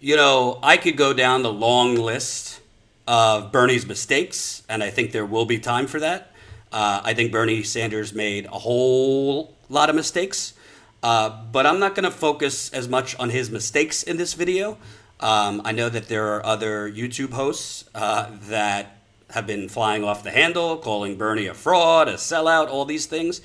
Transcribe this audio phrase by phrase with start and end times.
[0.00, 2.60] You know, I could go down the long list
[3.08, 6.30] of Bernie's mistakes, and I think there will be time for that.
[6.70, 10.54] Uh, I think Bernie Sanders made a whole lot of mistakes,
[11.02, 14.78] uh, but I'm not going to focus as much on his mistakes in this video.
[15.18, 18.98] Um, I know that there are other YouTube hosts uh, that
[19.30, 23.40] have been flying off the handle, calling Bernie a fraud, a sellout, all these things.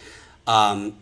[0.45, 0.97] Um,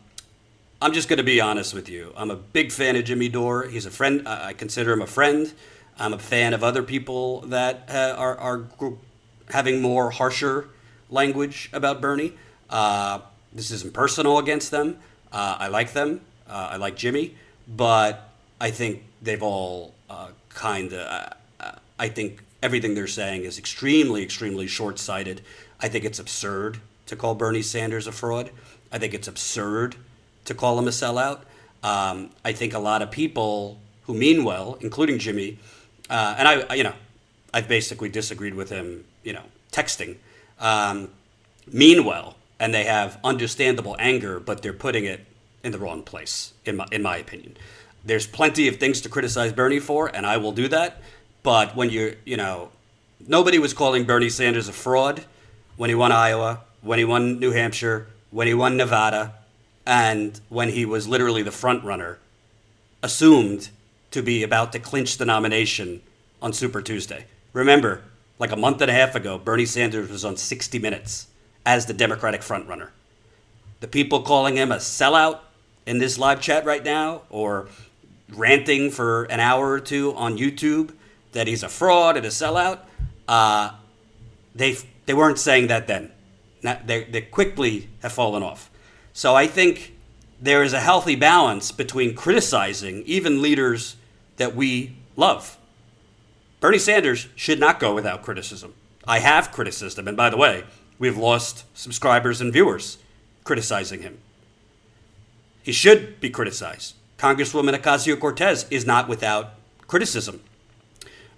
[0.83, 2.11] I'm just going to be honest with you.
[2.17, 3.65] I'm a big fan of Jimmy Dore.
[3.67, 4.27] He's a friend.
[4.27, 5.53] I consider him a friend.
[5.99, 8.65] I'm a fan of other people that uh, are, are
[9.51, 10.69] having more harsher
[11.11, 12.33] language about Bernie.
[12.67, 13.19] Uh,
[13.53, 14.97] this isn't personal against them.
[15.31, 16.21] Uh, I like them.
[16.49, 17.35] Uh, I like Jimmy,
[17.67, 21.35] but I think they've all uh, kind of.
[21.59, 25.41] Uh, I think everything they're saying is extremely, extremely short-sighted.
[25.79, 28.49] I think it's absurd to call Bernie Sanders a fraud.
[28.91, 29.95] I think it's absurd
[30.51, 31.39] to call him a sellout.
[31.83, 35.57] Um, I think a lot of people who mean well, including Jimmy,
[36.09, 36.93] uh, and I, you know,
[37.53, 40.17] I've basically disagreed with him, you know, texting,
[40.59, 41.09] um,
[41.71, 45.25] mean well, and they have understandable anger, but they're putting it
[45.63, 47.57] in the wrong place, in my, in my opinion.
[48.03, 51.01] There's plenty of things to criticize Bernie for, and I will do that.
[51.43, 52.69] But when you're, you know,
[53.27, 55.23] nobody was calling Bernie Sanders a fraud
[55.77, 59.33] when he won Iowa, when he won New Hampshire, when he won Nevada,
[59.85, 62.19] and when he was literally the front runner,
[63.03, 63.69] assumed
[64.11, 66.01] to be about to clinch the nomination
[66.41, 67.25] on Super Tuesday.
[67.53, 68.03] Remember,
[68.39, 71.27] like a month and a half ago, Bernie Sanders was on 60 Minutes
[71.65, 72.89] as the Democratic frontrunner.
[73.79, 75.39] The people calling him a sellout
[75.85, 77.67] in this live chat right now, or
[78.29, 80.93] ranting for an hour or two on YouTube
[81.33, 82.79] that he's a fraud and a sellout,
[83.27, 83.71] uh,
[84.55, 86.11] they they weren't saying that then.
[86.61, 88.70] They, they quickly have fallen off.
[89.13, 89.93] So I think
[90.41, 93.95] there is a healthy balance between criticizing even leaders
[94.37, 95.57] that we love.
[96.59, 98.73] Bernie Sanders should not go without criticism.
[99.07, 100.63] I have criticized him, and by the way,
[100.99, 102.97] we've lost subscribers and viewers
[103.43, 104.19] criticizing him.
[105.63, 106.95] He should be criticized.
[107.17, 109.53] Congresswoman Ocasio Cortez is not without
[109.87, 110.41] criticism.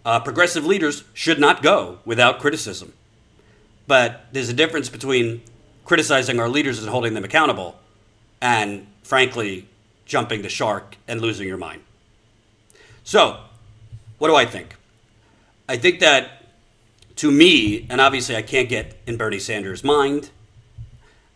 [0.05, 2.93] Uh, progressive leaders should not go without criticism.
[3.87, 5.41] But there's a difference between
[5.85, 7.79] criticizing our leaders and holding them accountable
[8.41, 9.67] and, frankly,
[10.05, 11.81] jumping the shark and losing your mind.
[13.03, 13.39] So,
[14.17, 14.75] what do I think?
[15.67, 16.43] I think that
[17.17, 20.29] to me, and obviously I can't get in Bernie Sanders' mind,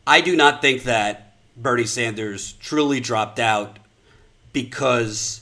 [0.06, 3.80] I do not think that Bernie Sanders truly dropped out
[4.54, 5.42] because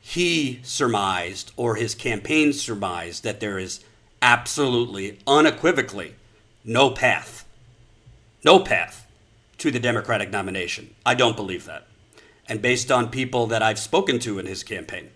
[0.00, 3.84] he surmised or his campaign surmised that there is
[4.20, 6.14] absolutely, unequivocally,
[6.64, 7.41] no path,
[8.44, 9.06] no path
[9.58, 10.94] to the Democratic nomination.
[11.06, 11.86] I don't believe that.
[12.48, 15.10] And based on people that I've spoken to in his campaign,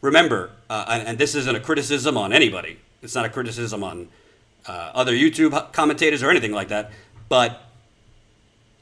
[0.00, 4.08] remember, uh, and, and, this isn't a criticism on anybody, it's not a criticism on
[4.66, 6.92] uh, other YouTube commentators or anything like that,
[7.28, 7.62] but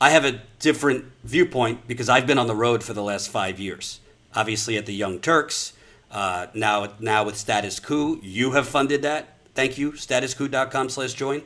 [0.01, 3.59] I have a different viewpoint because I've been on the road for the last five
[3.59, 4.01] years.
[4.35, 5.73] Obviously, at the Young Turks,
[6.11, 9.39] uh, now now with Status Coup, you have funded that.
[9.55, 11.43] Thank you, statuscoup.com slash join.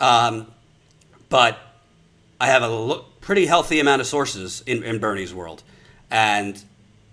[0.00, 0.46] Um,
[1.28, 1.58] but
[2.42, 5.62] I have a lo- pretty healthy amount of sources in, in Bernie's world.
[6.10, 6.60] And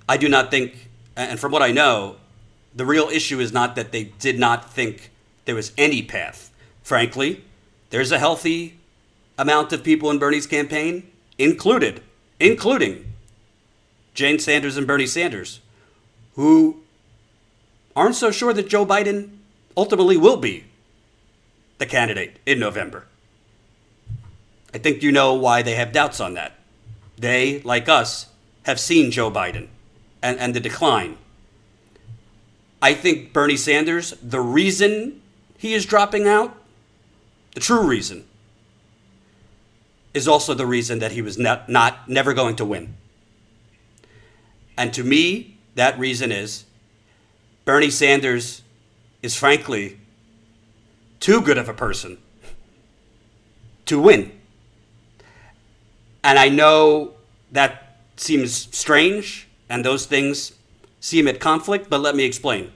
[0.09, 2.16] I do not think, and from what I know,
[2.75, 5.12] the real issue is not that they did not think
[5.45, 6.50] there was any path.
[6.81, 7.44] Frankly,
[7.91, 8.79] there's a healthy
[9.38, 12.01] amount of people in Bernie's campaign, included,
[12.40, 13.13] including
[14.16, 15.59] Jane Sanders and Bernie Sanders,
[16.34, 16.81] who
[17.96, 19.38] aren't so sure that Joe Biden
[19.78, 20.63] ultimately will be
[21.78, 23.06] the candidate in November.
[24.74, 26.53] I think you know why they have doubts on that.
[27.18, 28.28] They, like us,
[28.63, 29.68] have seen Joe Biden
[30.22, 31.18] and, and the decline.
[32.81, 35.22] I think Bernie Sanders, the reason
[35.58, 36.56] he is dropping out,
[37.53, 38.25] the true reason,
[40.13, 42.96] is also the reason that he was not, not never going to win.
[44.78, 46.66] And to me, that reason is
[47.66, 48.61] Bernie Sanders
[49.22, 49.99] is frankly
[51.20, 52.17] too good of a person
[53.85, 54.39] to win.
[56.23, 57.13] And I know
[57.51, 60.53] that seems strange and those things
[60.99, 62.71] seem at conflict, but let me explain.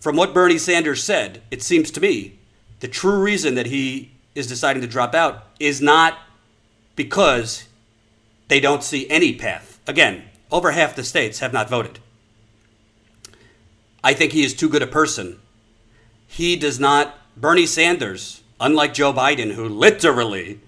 [0.00, 2.38] From what Bernie Sanders said, it seems to me
[2.80, 6.18] the true reason that he is deciding to drop out is not
[6.94, 7.64] because
[8.48, 9.80] they don't see any path.
[9.86, 11.98] Again, over half the states have not voted.
[14.04, 15.40] I think he is too good a person
[16.26, 20.60] he does not, Bernie Sanders, unlike Joe Biden, who literally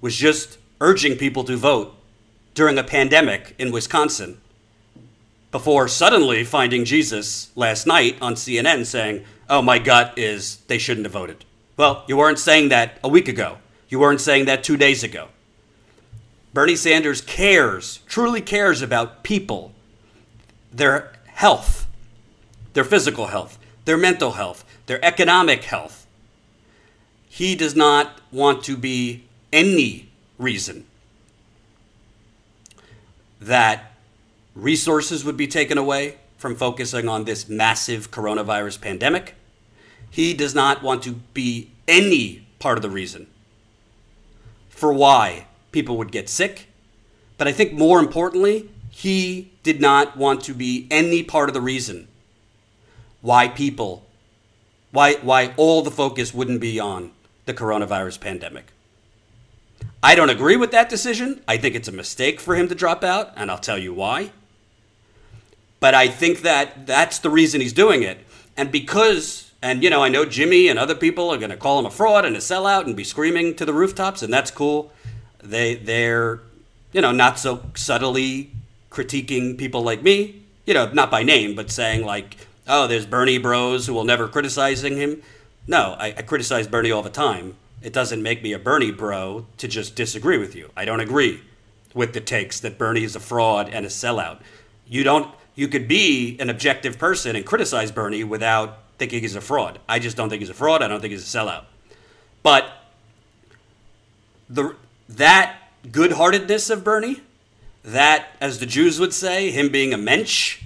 [0.00, 1.94] was just urging people to vote
[2.54, 4.38] during a pandemic in Wisconsin,
[5.52, 11.06] before suddenly finding Jesus last night on CNN saying, oh, my gut is they shouldn't
[11.06, 11.44] have voted.
[11.76, 13.58] Well, you weren't saying that a week ago.
[13.88, 15.28] You weren't saying that two days ago.
[16.52, 19.72] Bernie Sanders cares, truly cares about people,
[20.72, 21.86] their health,
[22.72, 26.06] their physical health, their mental health, their economic health.
[27.28, 30.11] He does not want to be any
[30.42, 30.86] reason
[33.40, 33.92] that
[34.54, 39.34] resources would be taken away from focusing on this massive coronavirus pandemic.
[40.10, 43.26] He does not want to be any part of the reason
[44.68, 46.66] for why people would get sick.
[47.38, 51.60] But I think more importantly, he did not want to be any part of the
[51.60, 52.08] reason
[53.20, 54.04] why people,
[54.90, 57.12] why, why all the focus wouldn't be on
[57.46, 58.66] the coronavirus pandemic.
[60.02, 61.42] I don't agree with that decision.
[61.46, 64.32] I think it's a mistake for him to drop out, and I'll tell you why.
[65.78, 68.18] But I think that that's the reason he's doing it.
[68.56, 71.78] And because, and you know, I know Jimmy and other people are going to call
[71.78, 74.92] him a fraud and a sellout and be screaming to the rooftops, and that's cool.
[75.40, 76.40] They, they're,
[76.92, 78.50] you know, not so subtly
[78.90, 83.38] critiquing people like me, you know, not by name, but saying like, oh, there's Bernie
[83.38, 85.22] bros who will never criticizing him.
[85.68, 89.46] No, I, I criticize Bernie all the time it doesn't make me a Bernie bro
[89.58, 90.70] to just disagree with you.
[90.76, 91.42] I don't agree
[91.94, 94.40] with the takes that Bernie is a fraud and a sellout.
[94.86, 99.40] You don't you could be an objective person and criticize Bernie without thinking he's a
[99.40, 99.78] fraud.
[99.88, 100.82] I just don't think he's a fraud.
[100.82, 101.64] I don't think he's a sellout.
[102.42, 102.70] But
[104.48, 104.74] the
[105.08, 105.56] that
[105.90, 107.20] good-heartedness of Bernie,
[107.84, 110.62] that as the Jews would say, him being a mensch,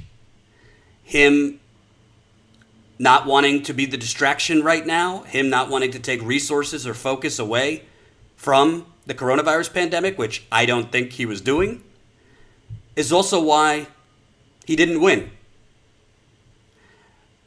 [1.02, 1.58] him
[2.98, 6.94] not wanting to be the distraction right now, him not wanting to take resources or
[6.94, 7.84] focus away
[8.37, 11.82] from the coronavirus pandemic, which I don't think he was doing,
[12.94, 13.88] is also why
[14.64, 15.31] he didn't win.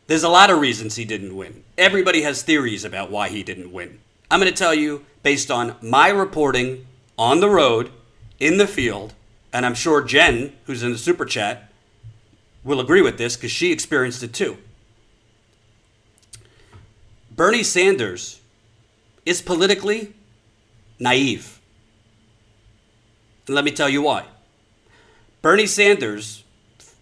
[0.08, 1.64] There's a lot of reasons he didn't win.
[1.78, 4.00] Everybody has theories about why he didn't win.
[4.32, 6.88] I'm going to tell you based on my reporting
[7.18, 7.92] on the road,
[8.40, 9.14] in the field,
[9.52, 11.70] and I'm sure Jen, who's in the super chat,
[12.64, 14.58] will agree with this because she experienced it too.
[17.40, 18.42] Bernie Sanders
[19.26, 20.14] is politically
[21.00, 21.62] naive.
[23.48, 24.26] And let me tell you why.
[25.42, 26.44] Bernie Sanders,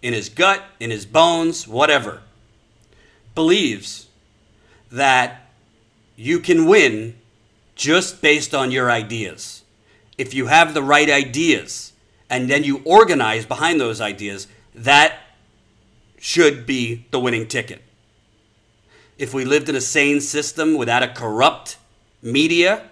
[0.04, 2.22] in his gut, in his bones, whatever,
[3.34, 4.10] believes
[4.92, 5.50] that
[6.16, 7.16] you can win
[7.74, 9.64] just based on your ideas.
[10.20, 11.94] If you have the right ideas
[12.30, 14.46] and then you organize behind those ideas,
[14.76, 15.18] that
[16.20, 17.82] should be the winning ticket
[19.18, 21.78] if we lived in a sane system without a corrupt
[22.22, 22.90] media,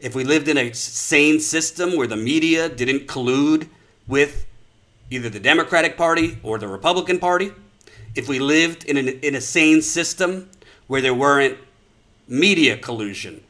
[0.00, 3.68] if we lived in a sane system where the media didn't collude
[4.06, 4.46] with
[5.10, 7.52] either the Democratic Party or the Republican Party,
[8.14, 10.48] if we lived in, an, in a sane system
[10.86, 11.58] where there weren't
[12.26, 13.42] media collusion,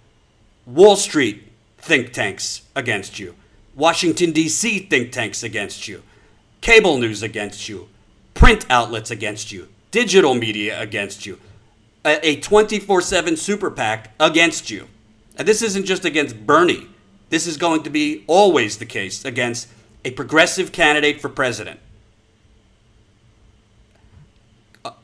[0.67, 1.45] Wall Street
[1.79, 3.35] think tanks against you,
[3.75, 4.81] Washington, D.C.
[4.81, 6.03] think tanks against you,
[6.61, 7.89] cable news against you,
[8.35, 11.39] print outlets against you, digital media against you,
[12.07, 14.89] a 24 7 super PAC against you.
[15.37, 16.87] And this isn't just against Bernie,
[17.29, 19.69] this is going to be always the case against
[20.05, 21.81] a progressive candidate for president.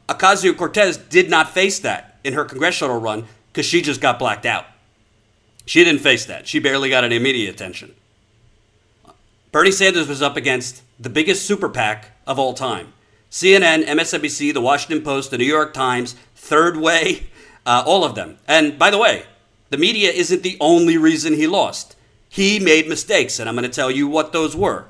[0.08, 4.46] Ocasio Cortez did not face that in her congressional run because she just got blacked
[4.46, 4.66] out.
[5.66, 6.46] She didn't face that.
[6.46, 7.94] She barely got any media attention.
[9.50, 12.92] Bernie Sanders was up against the biggest super PAC of all time
[13.32, 17.28] CNN, MSNBC, The Washington Post, The New York Times, Third Way,
[17.64, 18.36] uh, all of them.
[18.46, 19.24] And by the way,
[19.70, 21.96] the media isn't the only reason he lost.
[22.28, 24.84] He made mistakes, and I'm going to tell you what those were.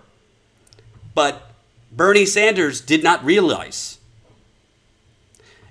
[1.14, 1.52] But
[1.92, 3.98] Bernie Sanders did not realize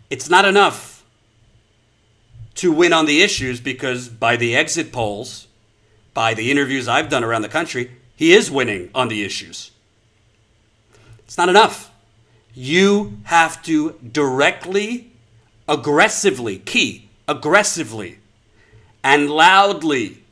[0.09, 1.03] it's not enough
[2.55, 5.47] to win on the issues because by the exit polls,
[6.13, 9.71] by the interviews I've done around the country, he is winning on the issues.
[11.25, 11.90] It's not enough.
[12.53, 15.11] You have to directly
[15.67, 18.19] aggressively, key, aggressively,
[19.03, 20.23] and loudly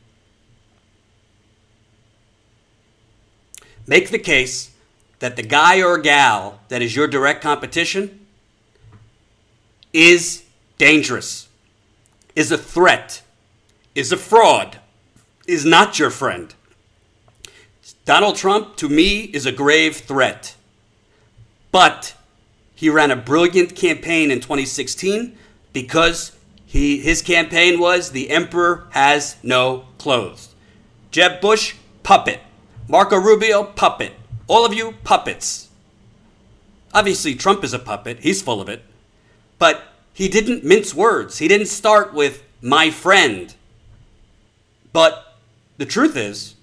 [3.88, 4.71] make the case
[5.19, 8.25] that the guy or gal that is your direct competition
[9.91, 10.43] is
[10.77, 11.47] dangerous,
[12.35, 13.21] is a threat,
[13.95, 14.79] is a fraud,
[15.47, 16.53] is not your friend.
[18.05, 20.55] Donald Trump, to me, is a grave threat.
[21.71, 22.15] But
[22.75, 25.38] he ran a brilliant campaign in 2016
[25.73, 26.35] because
[26.65, 30.55] he, his campaign was The Emperor Has No Clothes.
[31.11, 32.39] Jeb Bush, puppet.
[32.88, 34.13] Marco Rubio, puppet.
[34.47, 35.69] All of you, puppets.
[36.93, 38.83] Obviously, Trump is a puppet, he's full of it.
[39.59, 39.83] But
[40.13, 41.38] he didn't mince words.
[41.38, 43.53] He didn't start with my friend.
[44.91, 45.38] But
[45.77, 46.55] the truth is,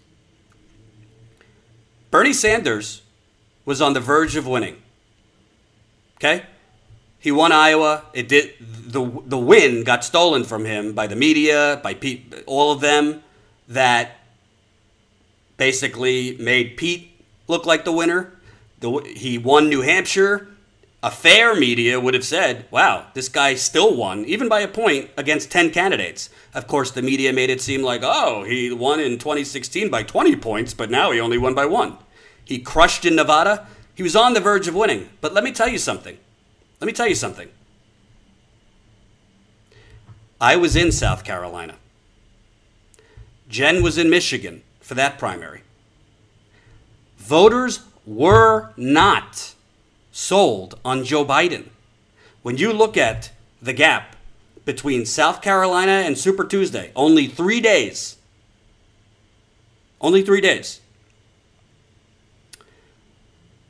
[2.11, 3.03] Bernie Sanders
[3.65, 4.83] was on the verge of winning.
[6.17, 6.45] Okay?
[7.19, 8.05] He won Iowa.
[8.13, 12.73] It did the the win got stolen from him by the media, by Pete, all
[12.73, 13.23] of them
[13.69, 14.21] that
[15.57, 17.11] basically made Pete
[17.49, 18.33] look like the winner.
[18.81, 20.49] The, he won New Hampshire.
[21.03, 25.11] A fair media would have said, wow, this guy still won, even by a point,
[25.17, 26.31] against 10 candidates.
[26.53, 30.37] Of course, the media made it seem like, oh, he won in 2016 by 20
[30.37, 31.99] points, but now he only won by one.
[32.45, 33.67] He crushed in Nevada.
[33.97, 35.09] He was on the verge of winning.
[35.21, 36.17] But let me tell you something.
[36.81, 37.49] Let me tell you something.
[40.39, 41.77] I was in South Carolina.
[43.49, 45.63] Jen was in Michigan for that primary.
[47.17, 49.55] Voters were not
[50.13, 51.71] sold on Joe Biden.
[52.43, 53.31] When you look at
[53.63, 54.15] the gap
[54.67, 58.17] between South Carolina and Super Tuesday, only three days.
[60.03, 60.81] Only three days.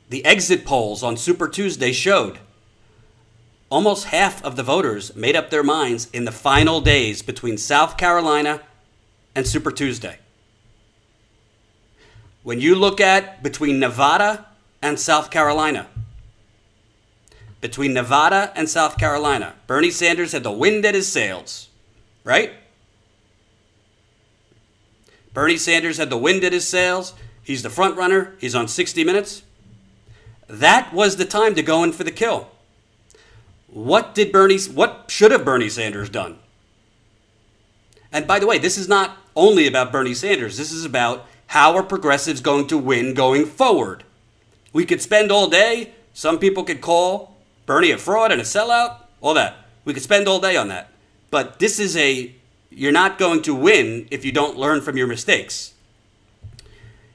[0.09, 2.39] The exit polls on Super Tuesday showed
[3.69, 7.97] almost half of the voters made up their minds in the final days between South
[7.97, 8.61] Carolina
[9.35, 10.19] and Super Tuesday.
[12.43, 14.45] When you look at between Nevada
[14.81, 15.87] and South Carolina,
[17.59, 21.67] between Nevada and South Carolina, Bernie Sanders had the wind at his sails,
[22.23, 22.53] right?
[25.33, 27.13] Bernie Sanders had the wind at his sails.
[27.43, 28.35] He's the front runner.
[28.39, 29.43] He's on 60 Minutes.
[30.47, 32.49] That was the time to go in for the kill.
[33.67, 36.39] What did Bernie what should have Bernie Sanders done?
[38.11, 40.57] And by the way, this is not only about Bernie Sanders.
[40.57, 44.03] This is about how are progressives going to win going forward.
[44.73, 47.35] We could spend all day, some people could call
[47.65, 49.55] Bernie a fraud and a sellout, all that.
[49.85, 50.89] We could spend all day on that.
[51.29, 52.33] But this is a
[52.69, 55.73] you're not going to win if you don't learn from your mistakes.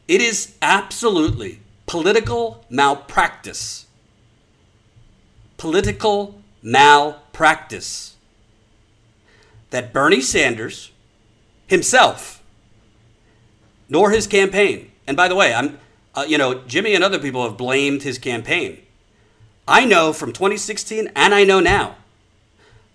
[0.09, 3.87] It is absolutely political malpractice.
[5.57, 8.17] Political malpractice
[9.71, 10.93] that Bernie Sanders
[11.67, 12.43] himself,
[13.89, 15.79] nor his campaign, and by the way, I'm,
[16.15, 18.83] uh, you know, Jimmy and other people have blamed his campaign.
[19.67, 21.97] I know from 2016, and I know now,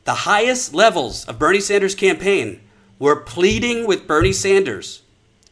[0.03, 2.61] the highest levels of Bernie Sanders' campaign
[2.99, 5.01] were pleading with Bernie Sanders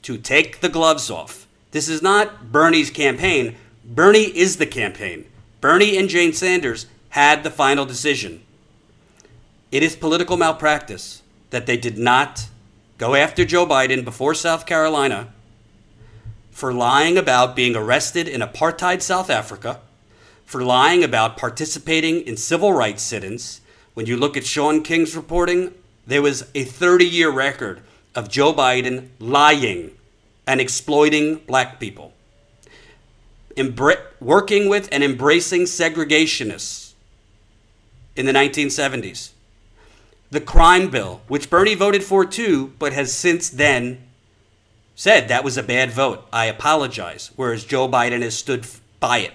[0.02, 1.45] to take the gloves off.
[1.76, 3.58] This is not Bernie's campaign.
[3.84, 5.26] Bernie is the campaign.
[5.60, 8.42] Bernie and Jane Sanders had the final decision.
[9.74, 12.48] It is political malpractice that they did not
[12.98, 15.34] go after Joe Biden before South Carolina
[16.50, 19.82] for lying about being arrested in apartheid South Africa,
[20.46, 23.60] for lying about participating in civil rights sit ins.
[23.96, 25.74] When you look at Shaun King's reporting,
[26.08, 27.82] there was a 30 year record
[28.16, 29.92] of Joe Biden lying
[30.48, 32.14] and exploiting black people,
[34.20, 36.94] working with and embracing segregationists
[38.16, 39.32] in the 1970s.
[40.32, 44.02] The crime bill, which Bernie voted for too, but has since then
[44.96, 46.26] said that was a bad vote.
[46.32, 47.32] I apologize.
[47.36, 48.66] Whereas Joe Biden has stood
[49.00, 49.34] by it.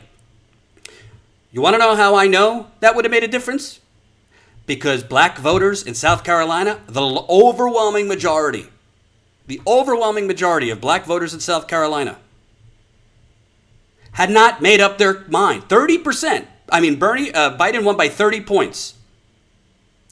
[1.52, 3.80] You want to know how I know that would have made a difference?
[4.66, 8.66] Because black voters in South Carolina, the overwhelming majority,
[9.50, 12.18] the overwhelming majority of black voters in South Carolina
[14.12, 15.64] had not made up their mind.
[15.68, 18.94] 30% I mean, Bernie uh, Biden won by 30 points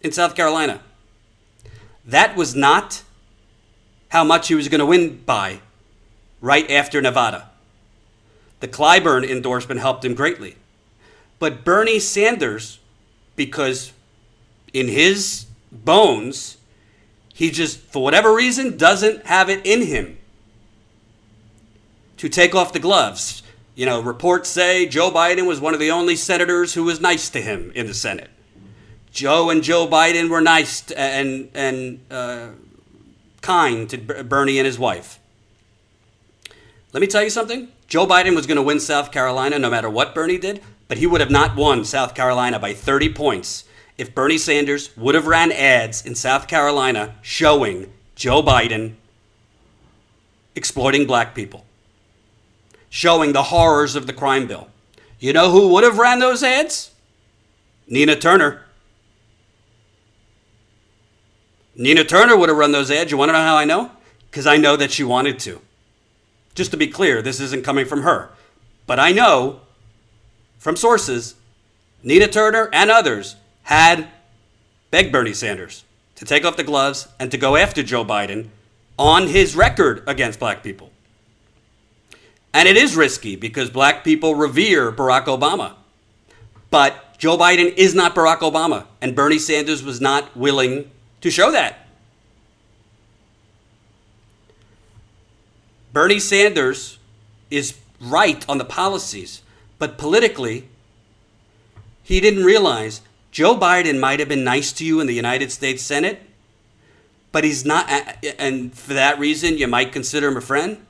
[0.02, 0.80] in South Carolina.
[2.04, 3.04] That was not
[4.08, 5.60] how much he was going to win by
[6.40, 7.48] right after Nevada.
[8.58, 10.56] The Clyburn endorsement helped him greatly.
[11.38, 12.80] But Bernie Sanders,
[13.36, 13.92] because
[14.72, 16.57] in his bones,
[17.38, 20.18] he just, for whatever reason, doesn't have it in him
[22.16, 23.44] to take off the gloves.
[23.76, 27.30] You know, reports say Joe Biden was one of the only senators who was nice
[27.30, 28.28] to him in the Senate.
[29.12, 32.48] Joe and Joe Biden were nice and and uh,
[33.40, 35.20] kind to Bernie and his wife.
[36.92, 37.68] Let me tell you something.
[37.86, 41.06] Joe Biden was going to win South Carolina no matter what Bernie did, but he
[41.06, 43.62] would have not won South Carolina by 30 points
[43.98, 48.94] if Bernie Sanders would have ran ads in South Carolina showing Joe Biden
[50.54, 51.64] exploiting black people
[52.90, 54.68] showing the horrors of the crime bill.
[55.18, 56.92] You know who would have ran those ads?
[57.86, 58.62] Nina Turner.
[61.74, 63.10] Nina Turner would have run those ads.
[63.10, 63.90] You want to know how I know?
[64.30, 65.60] Because I know that she wanted to.
[66.54, 68.30] Just to be clear, this isn't coming from her.
[68.86, 69.60] But I know
[70.58, 71.34] from sources
[72.02, 73.36] Nina Turner, and others
[73.68, 74.08] had
[74.90, 75.84] begged Bernie Sanders
[76.14, 78.48] to take off the gloves and to go after Joe Biden
[78.98, 80.90] on his record against black people.
[82.54, 85.74] And it is risky because black people revere Barack Obama.
[86.70, 91.52] But Joe Biden is not Barack Obama, and Bernie Sanders was not willing to show
[91.52, 91.86] that.
[95.92, 96.96] Bernie Sanders
[97.50, 99.42] is right on the policies,
[99.78, 100.70] but politically,
[102.02, 105.82] he didn't realize Joe Biden might have been nice to you in the United States
[105.82, 106.22] Senate,
[107.30, 107.88] but he's not,
[108.38, 110.84] and for that reason, you might consider him a friend.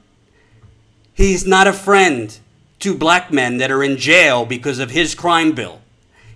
[1.12, 2.38] He's not a friend
[2.78, 5.80] to black men that are in jail because of his crime bill.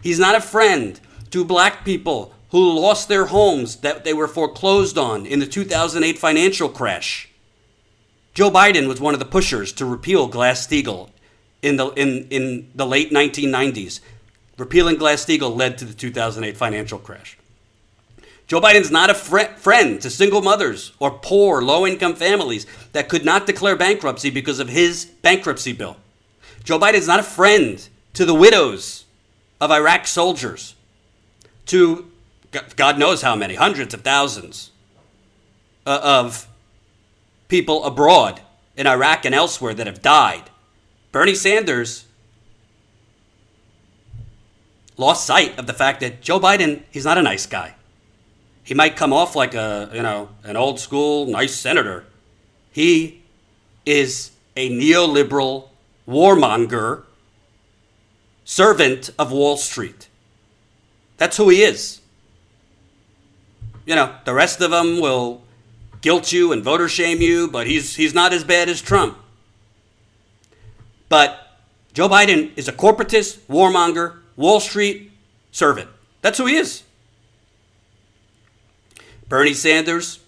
[0.02, 0.98] He's not a friend
[1.30, 6.18] to black people who lost their homes that they were foreclosed on in the 2008
[6.18, 7.30] financial crash.
[8.34, 11.10] Joe Biden was one of the pushers to repeal Glass-Steagall
[11.62, 14.00] in the, in, in the late 1990s.
[14.58, 17.38] Repealing Glass-Steagall led to the 2008 financial crash.
[18.46, 23.08] Joe Biden's not a fr- friend to single mothers or poor, low income families that
[23.08, 25.96] could not declare bankruptcy because of his bankruptcy bill.
[26.64, 29.04] Joe Biden's not a friend to the widows
[29.60, 30.74] of Iraq soldiers,
[31.66, 32.10] to
[32.76, 34.70] God knows how many, hundreds of thousands
[35.86, 36.46] uh, of
[37.48, 38.40] people abroad
[38.76, 40.50] in Iraq and elsewhere that have died.
[41.12, 42.06] Bernie Sanders
[45.02, 47.74] lost sight of the fact that Joe Biden, he's not a nice guy.
[48.62, 52.04] He might come off like a, you know, an old school nice senator.
[52.70, 53.20] He
[53.84, 55.68] is a neoliberal
[56.08, 57.02] warmonger,
[58.44, 60.08] servant of Wall Street.
[61.16, 62.00] That's who he is.
[63.84, 65.42] You know, the rest of them will
[66.00, 69.18] guilt you and voter shame you, but he's, he's not as bad as Trump.
[71.08, 71.58] But
[71.92, 75.10] Joe Biden is a corporatist, warmonger, Wall Street
[75.50, 75.88] servant.
[76.20, 76.82] That's who he is.
[79.28, 80.20] Bernie Sanders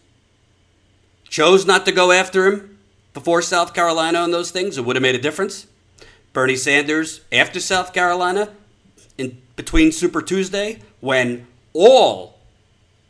[1.28, 2.78] chose not to go after him
[3.12, 4.78] before South Carolina on those things.
[4.78, 5.67] It would have made a difference.
[6.32, 8.50] Bernie Sanders, after South Carolina,
[9.17, 12.38] in between Super Tuesday, when all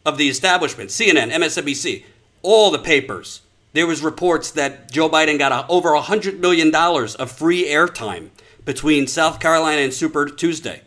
[0.04, 2.04] of the establishment, CNN, MSNBC,
[2.42, 3.40] all the papers,
[3.72, 8.28] there was reports that Joe Biden got a, over $100 million of free airtime
[8.64, 10.82] between South Carolina and Super Tuesday.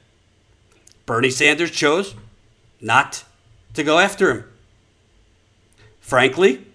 [1.07, 2.13] Bernie Sanders chose
[2.81, 3.23] not
[3.73, 4.43] to go after him.
[6.01, 6.65] Frankly,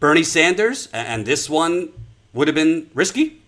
[0.00, 1.90] Bernie Sanders, and this one
[2.32, 3.42] would have been risky,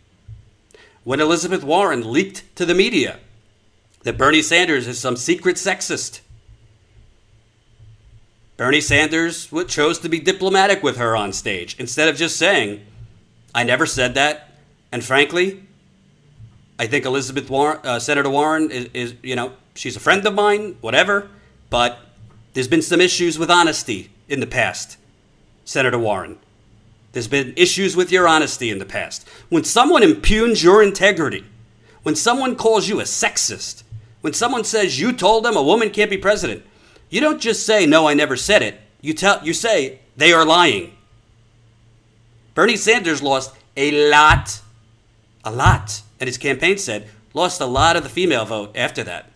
[1.05, 3.21] when Elizabeth Warren leaked to the media
[4.03, 6.21] that Bernie Sanders is some secret sexist.
[8.57, 12.85] Bernie Sanders chose to be diplomatic with her on stage instead of just saying,
[13.55, 14.51] I never said that.
[14.91, 15.63] And frankly,
[16.77, 20.35] I think Elizabeth Warren, uh, Senator Warren is, is, you know, she's a friend of
[20.35, 21.29] mine, whatever,
[21.71, 21.99] but
[22.55, 24.97] there's been some issues with honesty in the past,
[25.65, 26.39] Senator Warren.
[27.13, 29.27] There's been issues with your honesty in the past.
[29.49, 31.45] When someone impugns your integrity,
[32.03, 33.83] when someone calls you a sexist,
[34.21, 36.65] when someone says you told them a woman can't be president,
[37.09, 38.81] you don't just say, no, I never said it.
[39.01, 40.93] You, tell, you say, they are lying.
[42.55, 44.61] Bernie Sanders lost a lot,
[45.45, 49.31] a lot, and his campaign said, lost a lot of the female vote after that.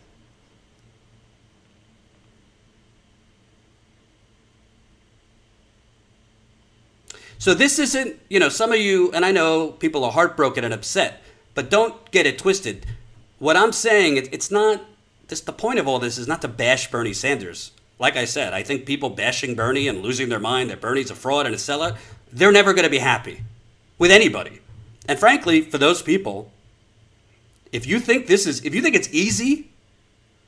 [7.41, 10.75] So this isn't, you know, some of you, and I know people are heartbroken and
[10.75, 11.23] upset,
[11.55, 12.85] but don't get it twisted.
[13.39, 14.85] What I'm saying, it, it's not
[15.29, 17.73] this, the point of all this is not to bash Bernie Sanders.
[17.99, 21.15] Like I said, I think people bashing Bernie and losing their mind that Bernie's a
[21.15, 21.97] fraud and a sellout,
[22.31, 23.41] they're never going to be happy
[23.99, 24.61] with anybody.
[25.09, 26.53] And frankly, for those people,
[27.73, 29.71] if you think this is, if you think it's easy,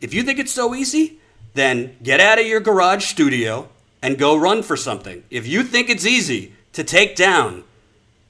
[0.02, 1.20] if you think it's so easy,
[1.54, 3.70] then get out of your garage studio
[4.02, 5.24] and go run for something.
[5.30, 7.64] If you think it's easy to take down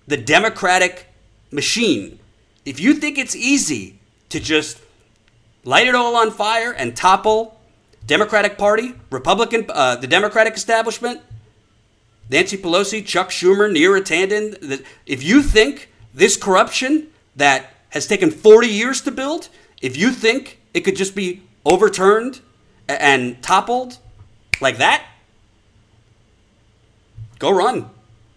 [0.07, 1.07] the Democratic
[1.51, 2.19] machine,
[2.65, 4.81] if you think it's easy to just
[5.65, 7.61] light it all on fire and topple
[8.07, 11.21] Democratic Party, Republican, uh, the Democratic establishment,
[12.31, 14.85] Nancy Pelosi, Chuck Schumer, Neera Tanden.
[15.07, 19.49] If you think this corruption that has taken 40 years to build,
[19.81, 22.41] if you think it could just be overturned
[22.89, 23.99] and toppled
[24.61, 25.05] like that,
[27.39, 27.91] go run.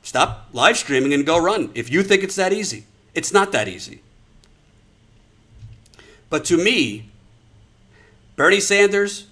[0.06, 1.72] Stop live streaming and go run.
[1.74, 4.04] If you think it's that easy, it's not that easy.
[6.30, 7.10] But to me,
[8.36, 9.26] Bernie Sanders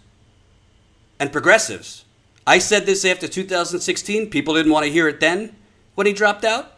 [1.20, 2.06] and progressives.
[2.48, 4.32] I said this after 2016.
[4.32, 5.56] People didn't want to hear it then
[5.94, 6.72] when he dropped out,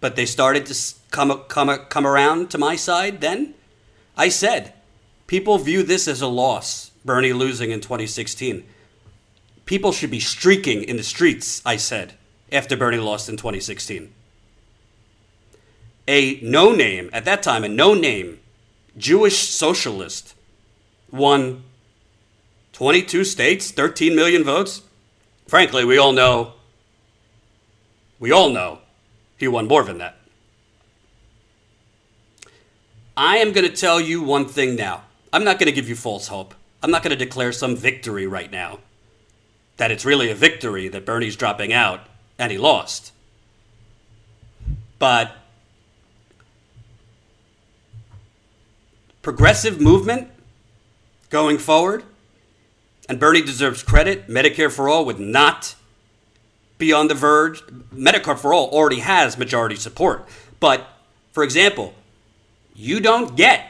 [0.00, 3.54] but they started to come, come, come around to my side then.
[4.16, 4.72] I said,
[5.28, 8.64] People view this as a loss, Bernie losing in 2016.
[9.66, 12.14] People should be streaking in the streets, I said,
[12.54, 14.12] after Bernie lost in 2016.
[16.06, 18.38] A no name, at that time, a no name
[18.96, 20.34] Jewish socialist
[21.10, 21.64] won
[22.72, 24.82] 22 states, 13 million votes.
[25.48, 26.54] Frankly, we all know,
[28.18, 28.78] we all know
[29.38, 30.16] he won more than that.
[33.16, 35.04] I am going to tell you one thing now.
[35.32, 36.54] I'm not going to give you false hope.
[36.82, 38.80] I'm not going to declare some victory right now.
[39.76, 42.00] That it's really a victory that Bernie's dropping out
[42.38, 43.12] and he lost.
[44.98, 45.36] But
[49.22, 50.28] progressive movement
[51.30, 52.04] going forward,
[53.08, 54.28] and Bernie deserves credit.
[54.28, 55.74] Medicare for All would not
[56.78, 57.60] be on the verge.
[57.92, 60.26] Medicare for All already has majority support.
[60.60, 60.86] But,
[61.32, 61.94] for example,
[62.74, 63.66] you don't get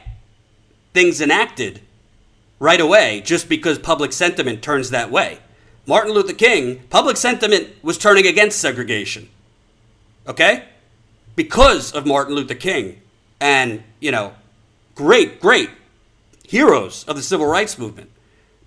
[0.92, 1.81] things enacted
[2.59, 5.38] right away just because public sentiment turns that way.
[5.87, 9.29] Martin Luther King, public sentiment was turning against segregation.
[10.27, 10.64] Okay?
[11.37, 13.01] Because of Martin Luther King
[13.40, 14.35] and, you know,
[14.94, 15.70] great, great
[16.47, 18.11] heroes of the civil rights movement.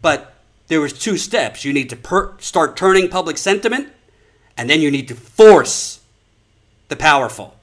[0.02, 0.36] But
[0.68, 1.66] there was two steps.
[1.66, 3.90] You need to per- start turning public sentiment
[4.58, 6.02] and then you need to force
[6.90, 7.56] the powerful.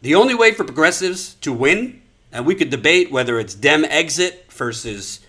[0.00, 4.46] The only way for progressives to win, and we could debate whether it's Dem exit
[4.50, 5.20] versus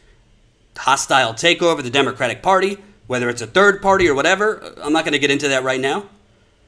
[0.78, 4.74] hostile takeover of the Democratic Party, whether it's a third party or whatever.
[4.82, 6.06] I'm not going to get into that right now.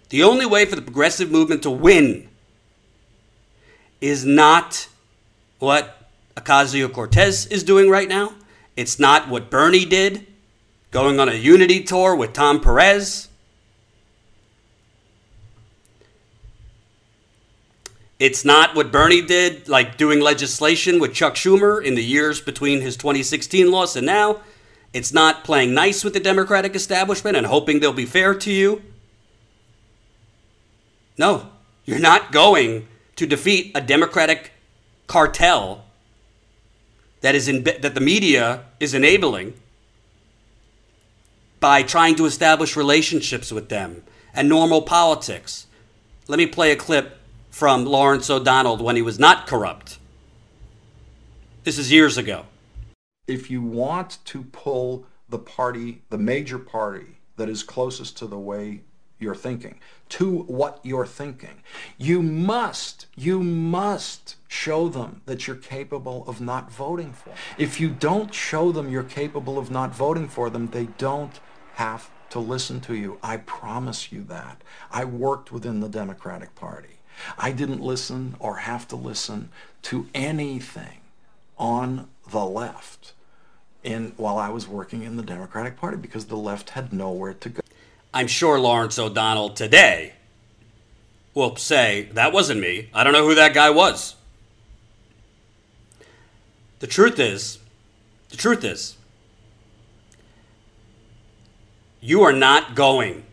[0.09, 2.29] The only way for the progressive movement to win
[4.01, 4.87] is not
[5.59, 8.35] what Ocasio Cortez is doing right now.
[8.75, 10.27] It's not what Bernie did,
[10.91, 13.29] going on a unity tour with Tom Perez.
[18.19, 22.81] It's not what Bernie did, like doing legislation with Chuck Schumer in the years between
[22.81, 24.41] his 2016 loss and now.
[24.93, 28.81] It's not playing nice with the Democratic establishment and hoping they'll be fair to you.
[31.17, 31.49] No,
[31.83, 34.51] you're not going to defeat a Democratic
[35.07, 35.83] cartel
[37.19, 39.53] that is in, that the media is enabling
[41.59, 45.67] by trying to establish relationships with them and normal politics.
[46.27, 47.17] Let me play a clip
[47.55, 49.97] from Lawrence O'Donnell when he was not corrupt.
[51.63, 52.47] This is years ago.
[53.27, 58.37] If you want to pull the party, the major party that is closest to the
[58.37, 58.81] way
[59.19, 61.63] you're thinking, to what you're thinking,
[61.97, 67.29] you must, you must show them that you're capable of not voting for.
[67.29, 67.37] Them.
[67.57, 71.39] If you don't show them you're capable of not voting for them, they don't
[71.75, 73.17] have to listen to you.
[73.23, 74.61] I promise you that.
[74.91, 76.94] I worked within the Democratic Party.
[77.37, 79.49] I didn't listen or have to listen
[79.83, 80.99] to anything
[81.57, 83.13] on the left
[83.83, 87.49] in while I was working in the Democratic Party because the left had nowhere to
[87.49, 87.61] go.
[88.13, 90.13] I'm sure Lawrence O'Donnell today
[91.33, 92.89] will say, That wasn't me.
[92.93, 94.15] I don't know who that guy was.
[96.79, 97.59] The truth is,
[98.29, 98.97] the truth is,
[102.01, 103.23] you are not going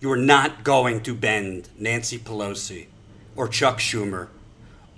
[0.00, 2.86] you are not going to bend Nancy Pelosi
[3.40, 4.28] or Chuck Schumer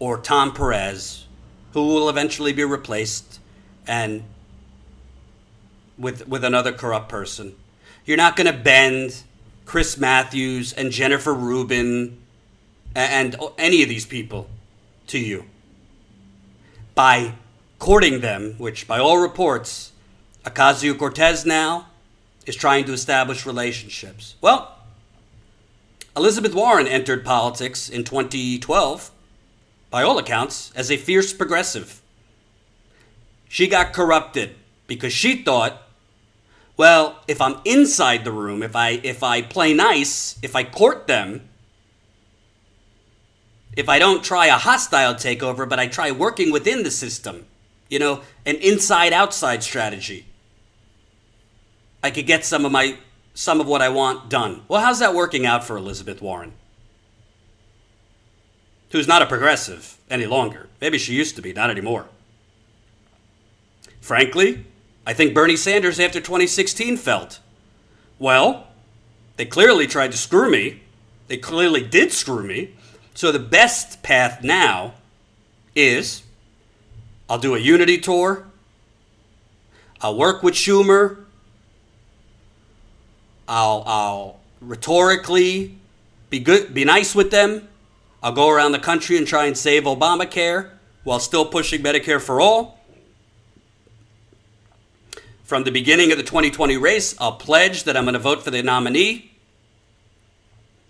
[0.00, 1.26] or Tom Perez,
[1.74, 3.38] who will eventually be replaced
[3.86, 4.24] and
[5.96, 7.54] with with another corrupt person.
[8.04, 9.22] You're not going to bend
[9.64, 12.18] Chris Matthews and Jennifer Rubin
[12.96, 14.50] and, and any of these people
[15.06, 15.44] to you
[16.96, 17.34] by
[17.78, 19.92] courting them, which by all reports,
[20.44, 21.86] Ocasio Cortez now
[22.44, 24.34] is trying to establish relationships.
[24.40, 24.81] Well,
[26.16, 29.10] Elizabeth Warren entered politics in 2012,
[29.90, 32.02] by all accounts, as a fierce progressive.
[33.48, 35.82] She got corrupted because she thought,
[36.76, 41.06] well, if I'm inside the room, if I if I play nice, if I court
[41.06, 41.48] them,
[43.76, 47.46] if I don't try a hostile takeover, but I try working within the system,
[47.88, 50.26] you know, an inside outside strategy,
[52.02, 52.98] I could get some of my
[53.34, 54.62] some of what I want done.
[54.68, 56.52] Well, how's that working out for Elizabeth Warren?
[58.90, 60.68] Who's not a progressive any longer.
[60.80, 62.06] Maybe she used to be, not anymore.
[64.00, 64.66] Frankly,
[65.06, 67.40] I think Bernie Sanders after 2016 felt,
[68.18, 68.68] well,
[69.36, 70.82] they clearly tried to screw me.
[71.28, 72.74] They clearly did screw me.
[73.14, 74.94] So the best path now
[75.74, 76.22] is
[77.28, 78.46] I'll do a unity tour.
[80.02, 81.21] I'll work with Schumer
[83.52, 85.76] I'll, I'll rhetorically
[86.30, 87.68] be good, be nice with them.
[88.22, 90.70] I'll go around the country and try and save Obamacare
[91.04, 92.78] while still pushing Medicare for all.
[95.44, 98.50] From the beginning of the 2020 race, I'll pledge that I'm going to vote for
[98.50, 99.32] the nominee.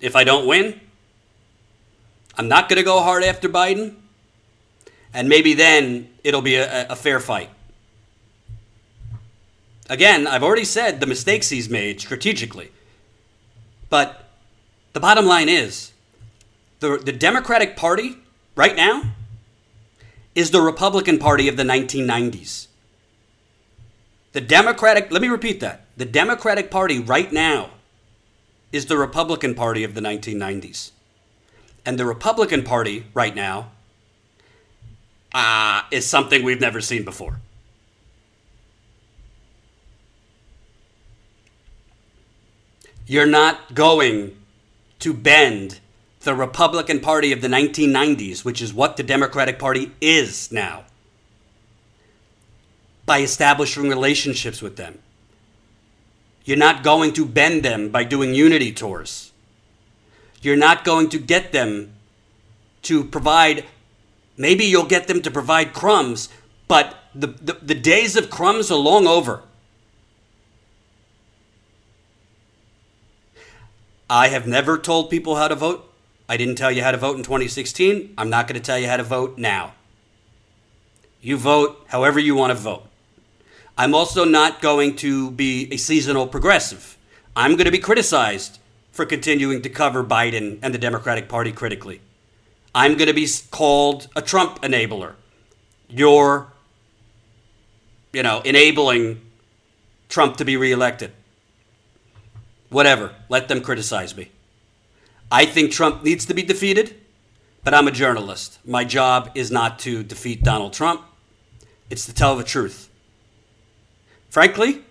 [0.00, 0.80] If I don't win,
[2.38, 3.96] I'm not going to go hard after Biden.
[5.12, 7.50] And maybe then it'll be a, a fair fight.
[9.92, 12.72] Again, I've already said the mistakes he's made strategically.
[13.90, 14.24] But
[14.94, 15.92] the bottom line is
[16.80, 18.16] the, the Democratic Party
[18.56, 19.02] right now
[20.34, 22.68] is the Republican Party of the 1990s.
[24.32, 25.84] The Democratic, let me repeat that.
[25.98, 27.68] The Democratic Party right now
[28.72, 30.92] is the Republican Party of the 1990s.
[31.84, 33.72] And the Republican Party right now
[35.34, 37.40] uh, is something we've never seen before.
[43.06, 44.36] You're not going
[45.00, 45.80] to bend
[46.20, 50.84] the Republican Party of the 1990s, which is what the Democratic Party is now,
[53.04, 55.00] by establishing relationships with them.
[56.44, 59.32] You're not going to bend them by doing unity tours.
[60.40, 61.92] You're not going to get them
[62.82, 63.64] to provide,
[64.36, 66.28] maybe you'll get them to provide crumbs,
[66.68, 69.42] but the, the, the days of crumbs are long over.
[74.12, 75.90] I have never told people how to vote.
[76.28, 78.12] I didn't tell you how to vote in 2016.
[78.18, 79.72] I'm not going to tell you how to vote now.
[81.22, 82.86] You vote however you want to vote.
[83.78, 86.98] I'm also not going to be a seasonal progressive.
[87.34, 88.58] I'm going to be criticized
[88.90, 92.02] for continuing to cover Biden and the Democratic Party critically.
[92.74, 95.14] I'm going to be called a Trump enabler.
[95.88, 96.52] You're,
[98.12, 99.22] you know, enabling
[100.10, 101.12] Trump to be reelected.
[102.72, 103.14] Whatever.
[103.28, 104.30] Let them criticize me.
[105.30, 106.98] I think Trump needs to be defeated,
[107.62, 108.58] but I'm a journalist.
[108.64, 111.02] My job is not to defeat Donald Trump,
[111.90, 112.88] it's to tell the truth.
[114.30, 114.82] Frankly,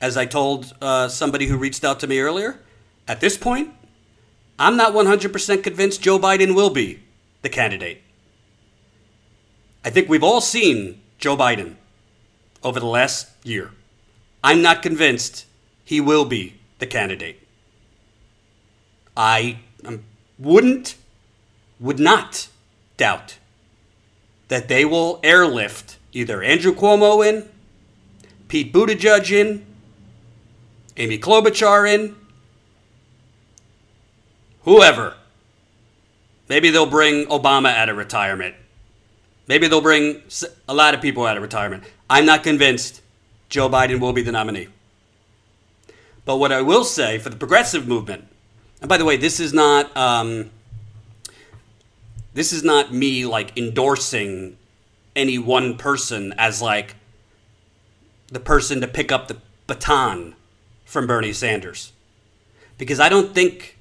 [0.00, 2.58] as I told uh, somebody who reached out to me earlier,
[3.06, 3.72] at this point,
[4.58, 7.00] I'm not 100% convinced Joe Biden will be
[7.42, 8.02] the candidate.
[9.84, 11.76] I think we've all seen Joe Biden
[12.62, 13.70] over the last year.
[14.42, 15.46] I'm not convinced
[15.84, 17.46] he will be the candidate.
[19.16, 20.02] I um,
[20.38, 20.96] wouldn't,
[21.78, 22.48] would not
[22.96, 23.38] doubt
[24.48, 27.48] that they will airlift either Andrew Cuomo in,
[28.48, 29.64] Pete Buttigieg in,
[30.96, 32.16] Amy Klobuchar in,
[34.64, 35.14] whoever.
[36.48, 38.56] Maybe they'll bring Obama out of retirement.
[39.46, 40.22] Maybe they'll bring
[40.68, 41.84] a lot of people out of retirement.
[42.08, 43.02] I'm not convinced
[43.48, 44.68] Joe Biden will be the nominee.
[46.30, 48.28] But what I will say for the progressive movement,
[48.80, 50.50] and by the way, this is not um,
[52.34, 54.56] this is not me like endorsing
[55.16, 56.94] any one person as like
[58.28, 60.36] the person to pick up the baton
[60.84, 61.90] from Bernie Sanders,
[62.78, 63.76] because I don't think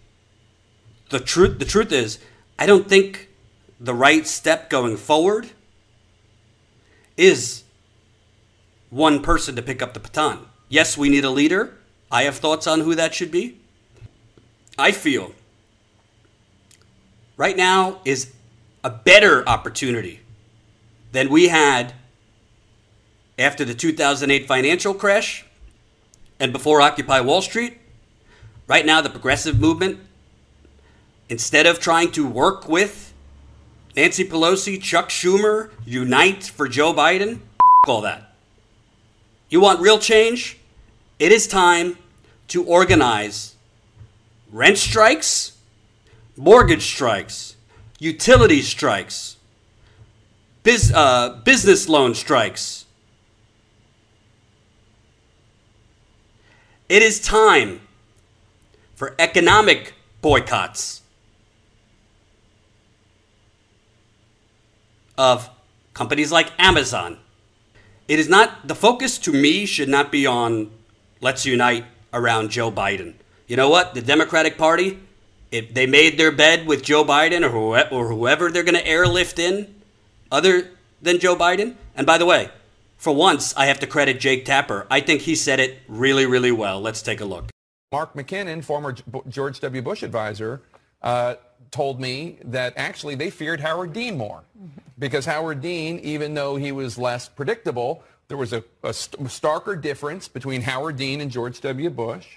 [1.11, 2.17] the truth the truth is
[2.57, 3.29] I don't think
[3.79, 5.51] the right step going forward
[7.15, 7.63] is
[8.89, 10.47] one person to pick up the baton.
[10.67, 11.75] Yes, we need a leader.
[12.11, 13.57] I have thoughts on who that should be.
[14.77, 15.33] I feel
[17.37, 18.33] right now is
[18.83, 20.21] a better opportunity
[21.11, 21.93] than we had
[23.37, 25.45] after the 2008 financial crash
[26.39, 27.77] and before Occupy Wall Street.
[28.67, 29.99] Right now, the progressive movement,
[31.27, 33.13] instead of trying to work with
[33.95, 37.39] Nancy Pelosi, Chuck Schumer, unite for Joe Biden,
[37.87, 38.35] all that.
[39.49, 40.58] You want real change?
[41.19, 41.97] It is time
[42.47, 43.55] to organize
[44.51, 45.57] rent strikes,
[46.37, 47.57] mortgage strikes,
[47.99, 49.35] utility strikes,
[50.63, 52.85] biz, uh, business loan strikes.
[56.87, 57.81] It is time
[58.95, 61.01] for economic boycotts
[65.17, 65.49] of
[65.93, 67.19] companies like Amazon.
[68.07, 70.71] It is not, the focus to me should not be on
[71.21, 73.13] let's unite around Joe Biden.
[73.47, 73.93] You know what?
[73.93, 74.99] The Democratic Party,
[75.51, 79.39] if they made their bed with Joe Biden or, or whoever they're going to airlift
[79.39, 79.73] in,
[80.31, 80.69] other
[81.01, 81.75] than Joe Biden.
[81.95, 82.49] And by the way,
[82.97, 84.85] for once, I have to credit Jake Tapper.
[84.91, 86.81] I think he said it really, really well.
[86.81, 87.49] Let's take a look.
[87.91, 88.95] Mark McKinnon, former
[89.27, 89.81] George W.
[89.81, 90.61] Bush advisor,
[91.01, 91.35] uh,
[91.71, 94.43] told me that actually they feared Howard Dean more
[94.97, 100.27] because Howard Dean, even though he was less predictable, there was a, a starker difference
[100.27, 101.89] between Howard Dean and George W.
[101.89, 102.27] Bush,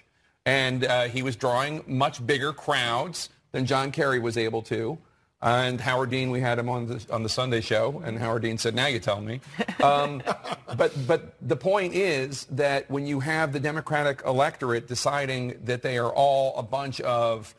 [0.45, 4.99] and uh, he was drawing much bigger crowds than John Kerry was able to.
[5.43, 8.59] And Howard Dean, we had him on the, on the Sunday show, and Howard Dean
[8.59, 9.41] said, now you tell me.
[9.83, 10.23] Um,
[10.77, 15.99] but, but the point is that when you have the Democratic electorate deciding that they
[15.99, 17.55] are all a bunch of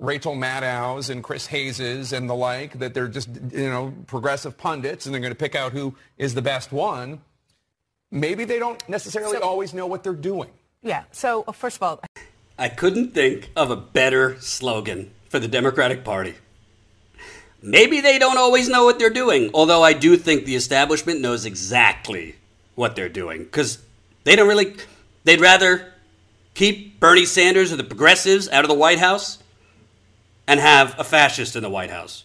[0.00, 5.06] Rachel Maddows and Chris Hayes's and the like, that they're just, you know, progressive pundits
[5.06, 7.20] and they're going to pick out who is the best one,
[8.14, 10.48] maybe they don't necessarily So- always know what they're doing.
[10.82, 11.04] Yeah.
[11.12, 12.00] So uh, first of all,
[12.58, 16.34] I couldn't think of a better slogan for the Democratic Party.
[17.60, 21.44] Maybe they don't always know what they're doing, although I do think the establishment knows
[21.46, 22.36] exactly
[22.74, 23.78] what they're doing because
[24.24, 24.76] they don't really,
[25.24, 25.92] they'd rather
[26.52, 29.38] keep Bernie Sanders or the progressives out of the White House
[30.46, 32.24] and have a fascist in the White House.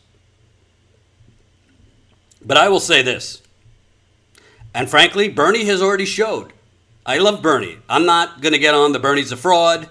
[2.45, 3.41] But I will say this,
[4.73, 6.53] and frankly, Bernie has already showed.
[7.05, 7.79] I love Bernie.
[7.89, 9.89] I'm not going to get on the Bernie's a fraud,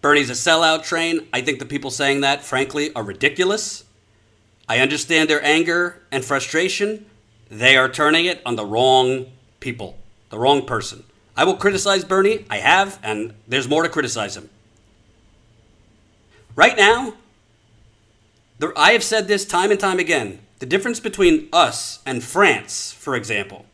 [0.00, 1.26] Bernie's a sellout train.
[1.32, 3.84] I think the people saying that, frankly, are ridiculous.
[4.68, 7.06] I understand their anger and frustration.
[7.50, 9.26] They are turning it on the wrong
[9.60, 9.98] people,
[10.28, 11.04] the wrong person.
[11.36, 12.44] I will criticize Bernie.
[12.50, 14.50] I have, and there's more to criticize him.
[16.54, 17.14] Right now,
[18.76, 20.38] I have said this time and time again.
[20.58, 23.64] The difference between us and France, for example,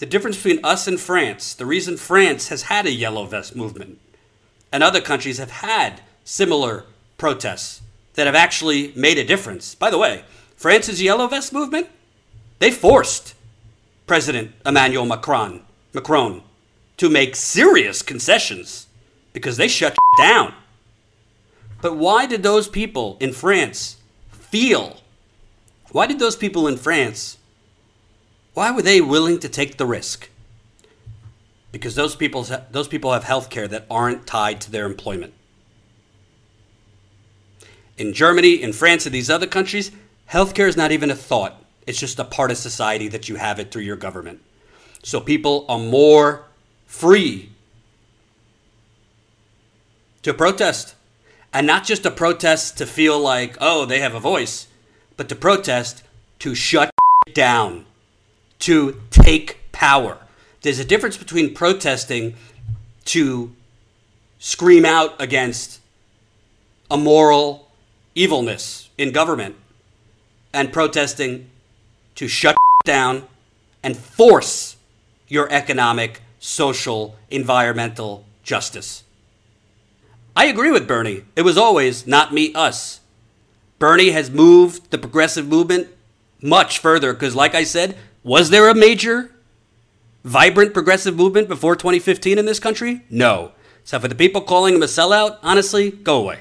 [0.00, 3.98] the difference between us and France, the reason France has had a yellow vest movement
[4.72, 6.86] and other countries have had similar
[7.18, 7.82] protests
[8.14, 9.74] that have actually made a difference.
[9.74, 10.24] By the way,
[10.56, 11.88] France's yellow vest movement,
[12.60, 13.34] they forced
[14.06, 16.42] President Emmanuel Macron, Macron
[16.96, 18.86] to make serious concessions
[19.34, 20.54] because they shut down.
[21.82, 23.98] But why did those people in France
[24.30, 24.96] feel?
[25.92, 27.36] Why did those people in France
[28.54, 30.28] why were they willing to take the risk?
[31.72, 35.34] Because those people those people have health care that aren't tied to their employment.
[37.96, 39.92] In Germany, in France, and these other countries,
[40.30, 41.62] healthcare is not even a thought.
[41.86, 44.40] It's just a part of society that you have it through your government.
[45.02, 46.44] So people are more
[46.86, 47.50] free
[50.22, 50.94] to protest.
[51.52, 54.68] And not just to protest to feel like, oh, they have a voice,
[55.16, 56.02] but to protest
[56.40, 56.90] to shut
[57.34, 57.86] down,
[58.60, 60.18] to take power.
[60.62, 62.34] There's a difference between protesting
[63.06, 63.52] to
[64.38, 65.80] scream out against
[66.90, 67.70] a moral
[68.14, 69.56] evilness in government
[70.52, 71.50] and protesting
[72.16, 73.26] to shut down
[73.82, 74.76] and force
[75.28, 79.04] your economic, social, environmental justice.
[80.36, 81.24] I agree with Bernie.
[81.36, 83.00] It was always not me, us.
[83.78, 85.88] Bernie has moved the progressive movement
[86.42, 89.30] much further because, like I said, was there a major,
[90.24, 93.02] vibrant progressive movement before 2015 in this country?
[93.08, 93.52] No.
[93.84, 96.40] So for the people calling him a sellout, honestly, go away.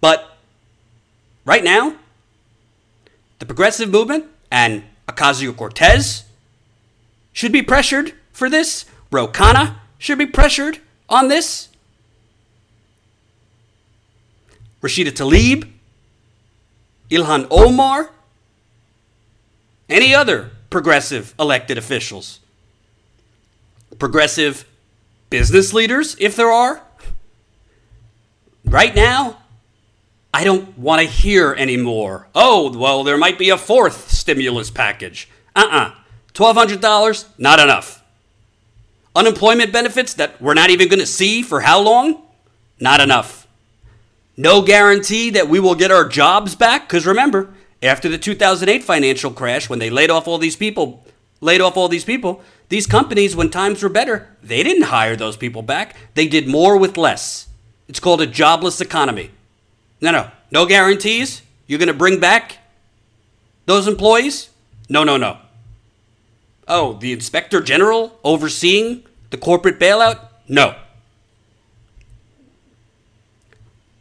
[0.00, 0.36] But
[1.44, 1.96] right now,
[3.38, 6.24] the progressive movement and Ocasio Cortez
[7.32, 8.86] should be pressured for this.
[9.10, 11.68] Ro Khanna should be pressured on this.
[14.82, 15.70] Rashida Tlaib,
[17.10, 18.10] Ilhan Omar,
[19.88, 22.40] any other progressive elected officials,
[23.98, 24.66] progressive
[25.30, 26.82] business leaders, if there are.
[28.64, 29.38] Right now,
[30.34, 32.28] I don't want to hear anymore.
[32.34, 35.28] Oh, well, there might be a fourth stimulus package.
[35.54, 35.78] Uh uh-uh.
[35.78, 35.94] uh.
[36.34, 38.04] $1,200, not enough.
[39.14, 42.22] Unemployment benefits that we're not even going to see for how long?
[42.78, 43.46] Not enough.
[44.36, 46.86] No guarantee that we will get our jobs back.
[46.86, 51.04] Because remember, after the 2008 financial crash, when they laid off all these people,
[51.40, 55.36] laid off all these people, these companies, when times were better, they didn't hire those
[55.36, 55.94] people back.
[56.14, 57.48] They did more with less.
[57.88, 59.30] It's called a jobless economy.
[60.00, 61.42] No, no, no guarantees.
[61.66, 62.58] You're going to bring back
[63.66, 64.50] those employees?
[64.88, 65.38] No, no, no.
[66.68, 70.20] Oh, the inspector general overseeing the corporate bailout?
[70.48, 70.74] No.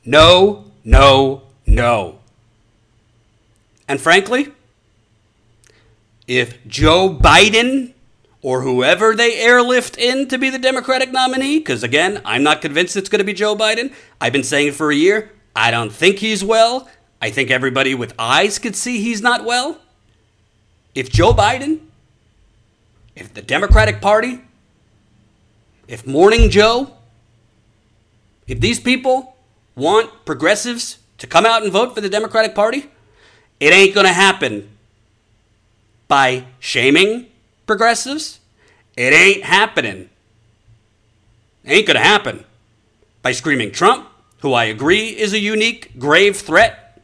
[0.03, 2.19] No, no, no.
[3.87, 4.53] And frankly,
[6.27, 7.93] if Joe Biden
[8.41, 12.95] or whoever they airlift in to be the Democratic nominee, because again, I'm not convinced
[12.95, 13.93] it's going to be Joe Biden.
[14.19, 15.31] I've been saying it for a year.
[15.55, 16.89] I don't think he's well.
[17.21, 19.79] I think everybody with eyes could see he's not well.
[20.93, 21.79] If Joe Biden,
[23.15, 24.41] if the Democratic Party,
[25.87, 26.93] if Morning Joe,
[28.47, 29.35] if these people
[29.75, 32.89] want progressives to come out and vote for the Democratic Party,
[33.59, 34.69] it ain't going to happen
[36.07, 37.27] by shaming
[37.65, 38.39] progressives.
[38.95, 40.09] It ain't happening.
[41.63, 42.45] It ain't going to happen
[43.21, 44.07] by screaming Trump,
[44.39, 47.01] who I agree is a unique, grave threat.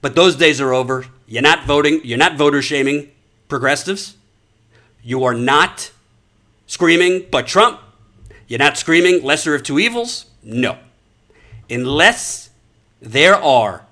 [0.00, 1.06] But those days are over.
[1.26, 3.10] You're not voting, you're not voter shaming
[3.48, 4.16] progressives.
[5.02, 5.90] You are not
[6.66, 7.80] screaming, but Trump.
[8.46, 10.26] You're not screaming, lesser of two evils.
[10.42, 10.76] No.
[11.70, 12.50] Unless
[13.00, 13.86] there are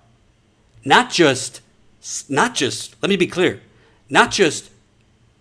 [0.85, 1.61] not just,
[2.29, 3.61] not just, let me be clear,
[4.09, 4.71] not just,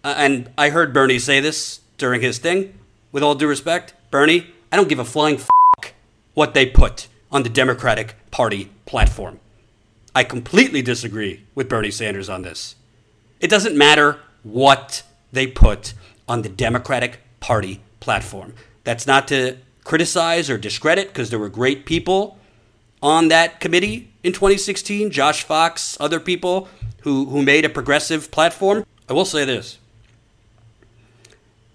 [0.04, 2.78] uh, and I heard Bernie say this during his thing,
[3.12, 5.40] with all due respect, Bernie, I don't give a flying
[6.34, 9.40] what they put on the Democratic Party platform.
[10.16, 12.76] I completely disagree with Bernie Sanders on this.
[13.40, 15.94] It doesn't matter what they put
[16.28, 18.54] on the Democratic Party platform.
[18.84, 22.39] That's not to criticize or discredit because there were great people
[23.02, 26.68] on that committee in 2016 Josh Fox, other people
[27.02, 28.86] who, who made a progressive platform.
[29.08, 29.78] I will say this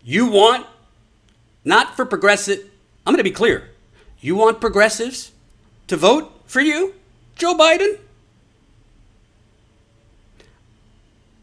[0.04, 0.66] you want,
[1.64, 2.70] not for progressive,
[3.06, 3.70] I'm going to be clear.
[4.20, 5.32] You want progressives
[5.86, 6.94] to vote for you,
[7.36, 7.98] Joe Biden?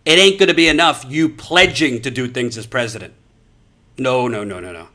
[0.04, 3.14] It ain't going to be enough you pledging to do things as president.
[3.98, 4.88] No, no, no, no, no.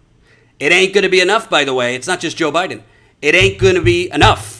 [0.59, 1.95] It ain't going to be enough, by the way.
[1.95, 2.83] It's not just Joe Biden.
[3.23, 4.56] It ain't going to be enough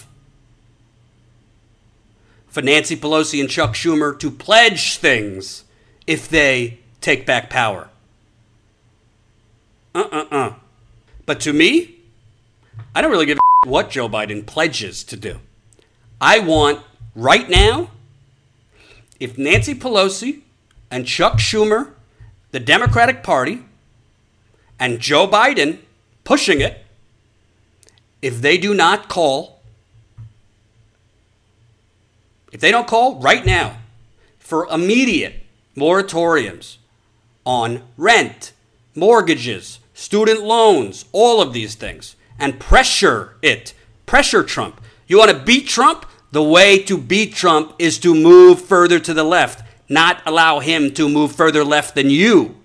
[2.57, 5.65] for Nancy Pelosi and Chuck Schumer to pledge things
[6.07, 7.91] if they take back power.
[9.95, 10.55] Uh uh uh.
[11.27, 11.97] But to me,
[12.95, 15.41] I don't really give a what Joe Biden pledges to do.
[16.19, 16.81] I want
[17.15, 17.91] right now,
[19.21, 20.41] if Nancy Pelosi
[20.91, 21.91] and Chuck Schumer,
[22.53, 23.65] the Democratic Party,
[24.81, 25.81] and Joe Biden
[26.25, 26.87] pushing it,
[28.23, 29.56] if they do not call,
[32.57, 33.77] if they don't call right now
[34.39, 35.43] for immediate
[35.77, 36.79] moratoriums
[37.45, 38.55] on rent,
[38.95, 43.75] mortgages, student loans, all of these things, and pressure it,
[44.07, 44.81] pressure Trump.
[45.07, 46.07] You want to beat Trump?
[46.33, 50.95] The way to beat Trump is to move further to the left, not allow him
[50.95, 52.57] to move further left than you.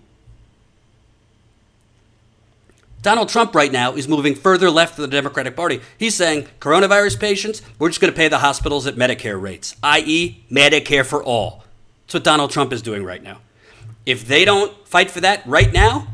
[3.02, 5.82] Donald Trump right now is moving further left of the Democratic Party.
[5.97, 10.43] He's saying coronavirus patients, we're just going to pay the hospitals at Medicare rates, i.e.,
[10.52, 11.64] Medicare for all.
[12.06, 13.39] That's what Donald Trump is doing right now.
[14.06, 16.08] If they don't fight for that right now,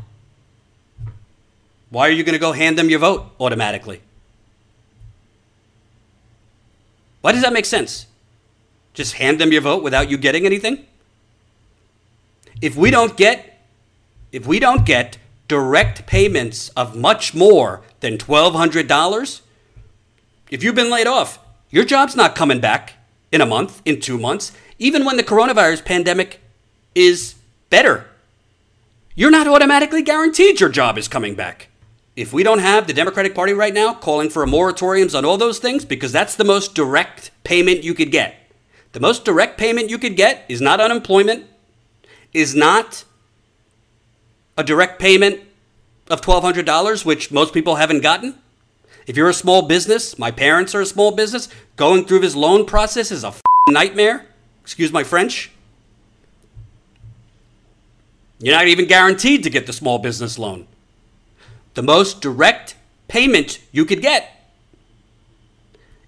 [1.90, 4.00] why are you going to go hand them your vote automatically?
[7.20, 8.06] Why does that make sense?
[8.94, 10.86] Just hand them your vote without you getting anything?
[12.60, 13.54] If we don't get
[14.30, 15.16] if we don't get
[15.48, 19.40] direct payments of much more than $1200,
[20.50, 21.38] if you've been laid off,
[21.70, 22.94] your job's not coming back
[23.32, 26.40] in a month, in 2 months, even when the coronavirus pandemic
[26.94, 27.34] is
[27.70, 28.06] better.
[29.14, 31.68] You're not automatically guaranteed your job is coming back
[32.14, 35.58] if we don't have the Democratic Party right now calling for moratoriums on all those
[35.58, 38.34] things, because that's the most direct payment you could get.
[38.92, 41.46] The most direct payment you could get is not unemployment,
[42.32, 43.04] is not
[44.58, 45.40] a direct payment
[46.10, 48.34] of $1,200, which most people haven't gotten.
[49.06, 52.66] If you're a small business, my parents are a small business, going through this loan
[52.66, 53.32] process is a
[53.70, 54.26] nightmare.
[54.60, 55.50] Excuse my French.
[58.38, 60.66] You're not even guaranteed to get the small business loan
[61.78, 62.74] the most direct
[63.06, 64.50] payment you could get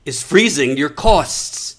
[0.05, 1.77] is freezing your costs.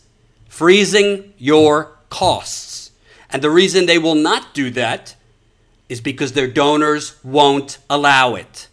[0.48, 2.92] Freezing your costs.
[3.30, 5.16] And the reason they will not do that
[5.92, 8.70] is because their donors won't allow it.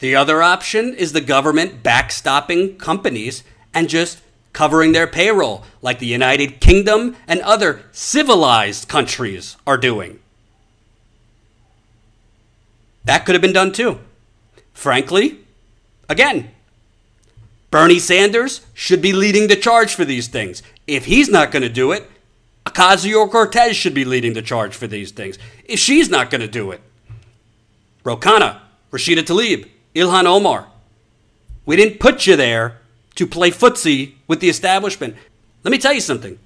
[0.00, 3.42] The other option is the government backstopping companies
[3.72, 4.20] and just
[4.52, 10.18] covering their payroll, like the United Kingdom and other civilized countries are doing.
[13.04, 13.98] That could have been done too.
[14.74, 15.38] Frankly,
[16.06, 16.50] again,
[17.70, 20.62] Bernie Sanders should be leading the charge for these things.
[20.86, 22.10] If he's not going to do it,
[22.66, 25.38] Ocasio Cortez should be leading the charge for these things.
[25.64, 26.80] If she's not going to do it,
[28.04, 28.60] Ro Khanna,
[28.90, 30.66] Rashida Tlaib, Ilhan Omar,
[31.64, 32.80] we didn't put you there
[33.14, 35.16] to play footsie with the establishment.
[35.64, 36.38] Let me tell you something.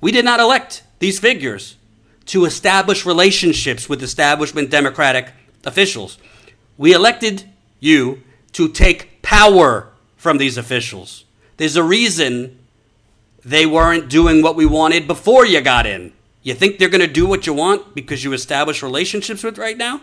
[0.00, 1.76] We did not elect these figures
[2.26, 5.32] to establish relationships with establishment Democratic
[5.64, 6.16] officials.
[6.78, 7.44] We elected
[7.80, 8.22] you
[8.52, 11.24] to take power from these officials.
[11.56, 12.58] There's a reason
[13.44, 16.12] they weren't doing what we wanted before you got in.
[16.42, 19.76] You think they're going to do what you want because you establish relationships with right
[19.76, 20.00] now?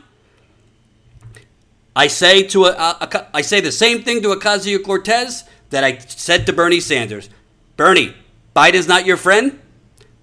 [1.96, 5.84] I say to a, a, a I say the same thing to Ocasio Cortez that
[5.84, 7.30] I said to Bernie Sanders.
[7.76, 8.14] Bernie,
[8.56, 9.60] Biden's not your friend.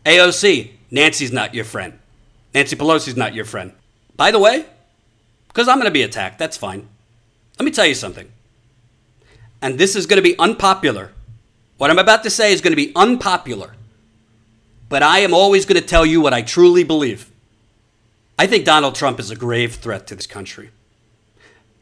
[0.04, 1.98] AOC, Nancy's not your friend.
[2.54, 3.72] Nancy Pelosi's not your friend.
[4.16, 4.66] By the way,
[5.48, 6.88] because I'm going to be attacked, that's fine.
[7.58, 8.30] Let me tell you something.
[9.60, 11.12] And this is going to be unpopular.
[11.84, 13.74] What I'm about to say is going to be unpopular.
[14.88, 17.30] But I am always going to tell you what I truly believe.
[18.38, 20.70] I think Donald Trump is a grave threat to this country.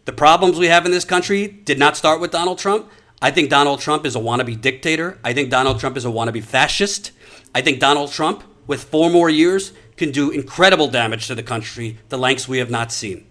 [0.06, 2.90] The problems we have in this country did not start with Donald Trump.
[3.20, 5.20] I think Donald Trump is a wannabe dictator.
[5.22, 7.12] I think Donald Trump is a wannabe fascist.
[7.54, 11.98] I think Donald Trump, with four more years, can do incredible damage to the country,
[12.08, 13.24] the lengths we have not seen,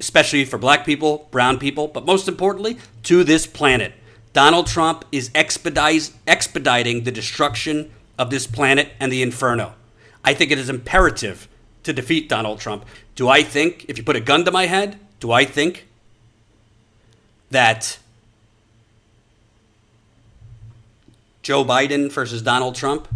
[0.00, 3.92] especially for black people, brown people, but most importantly, to this planet.
[4.32, 9.74] Donald Trump is expediting the destruction of this planet and the inferno.
[10.24, 11.48] I think it is imperative
[11.84, 12.84] to defeat Donald Trump.
[13.14, 15.86] Do I think, if you put a gun to my head, do I think
[17.50, 17.98] that
[21.42, 23.08] Joe Biden versus Donald Trump,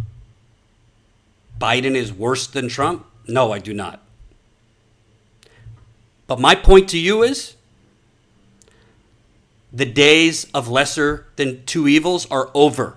[1.61, 3.07] Biden is worse than Trump?
[3.29, 4.01] No, I do not.
[6.27, 7.57] But my point to you is
[9.73, 12.97] the days of lesser than two evils are over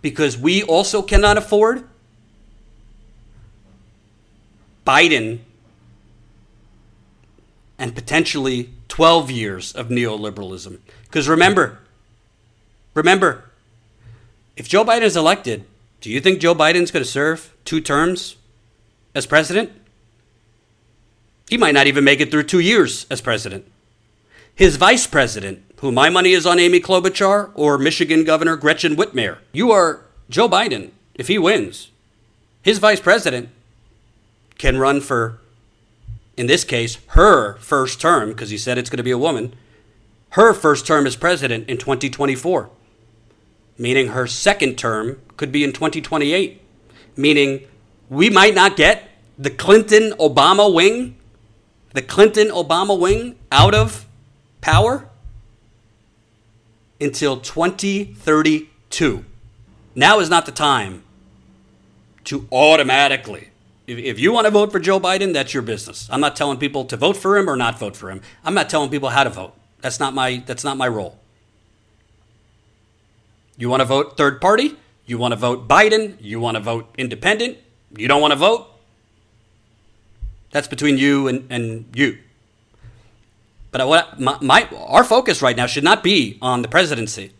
[0.00, 1.84] because we also cannot afford
[4.86, 5.40] Biden
[7.78, 10.78] and potentially 12 years of neoliberalism.
[11.04, 11.78] Because remember,
[12.94, 13.50] remember,
[14.56, 15.64] if Joe Biden is elected,
[16.00, 18.36] do you think Joe Biden's going to serve two terms
[19.14, 19.72] as president?
[21.48, 23.70] He might not even make it through two years as president.
[24.54, 29.38] His vice president, who my money is on Amy Klobuchar or Michigan Governor Gretchen Whitmer,
[29.52, 31.90] you are Joe Biden, if he wins,
[32.62, 33.48] his vice president
[34.58, 35.40] can run for
[36.36, 39.54] in this case, her first term, because he said it's going to be a woman,
[40.30, 42.70] her first term as president in 2024,
[43.76, 46.62] meaning her second term could be in 2028,
[47.16, 47.66] meaning
[48.08, 51.16] we might not get the Clinton Obama wing,
[51.92, 54.06] the Clinton Obama wing out of
[54.60, 55.08] power
[57.02, 59.24] until 2032.
[59.94, 61.02] Now is not the time
[62.24, 63.48] to automatically
[63.86, 66.08] if, you want to vote for Joe Biden, that's your business.
[66.10, 68.20] I'm not telling people to vote for him or not vote for him.
[68.44, 69.54] I'm not telling people how to vote.
[69.80, 71.18] That's not my that's not my role.
[73.56, 74.76] You want to vote third party?
[75.04, 76.16] You want to vote Biden?
[76.20, 77.58] You want to vote independent?
[77.96, 78.68] You don't want to vote?
[80.52, 82.18] That's between you and, and you.
[83.72, 87.32] But what my, my our focus right now should not be on the presidency.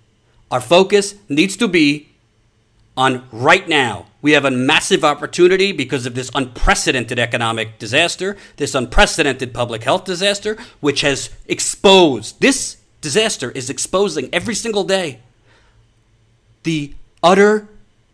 [0.51, 2.09] Our focus needs to be
[2.97, 4.07] on right now.
[4.21, 10.05] We have a massive opportunity because of this unprecedented economic disaster, this unprecedented public health
[10.05, 15.21] disaster, which has exposed, this disaster is exposing every single day
[16.63, 17.69] the utter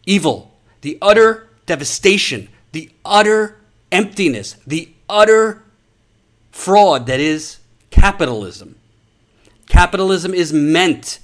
[0.06, 3.56] evil, the utter devastation, the utter
[3.92, 5.62] emptiness, the utter
[6.50, 7.57] fraud that is
[7.90, 8.76] capitalism.
[9.66, 11.18] Capitalism is meant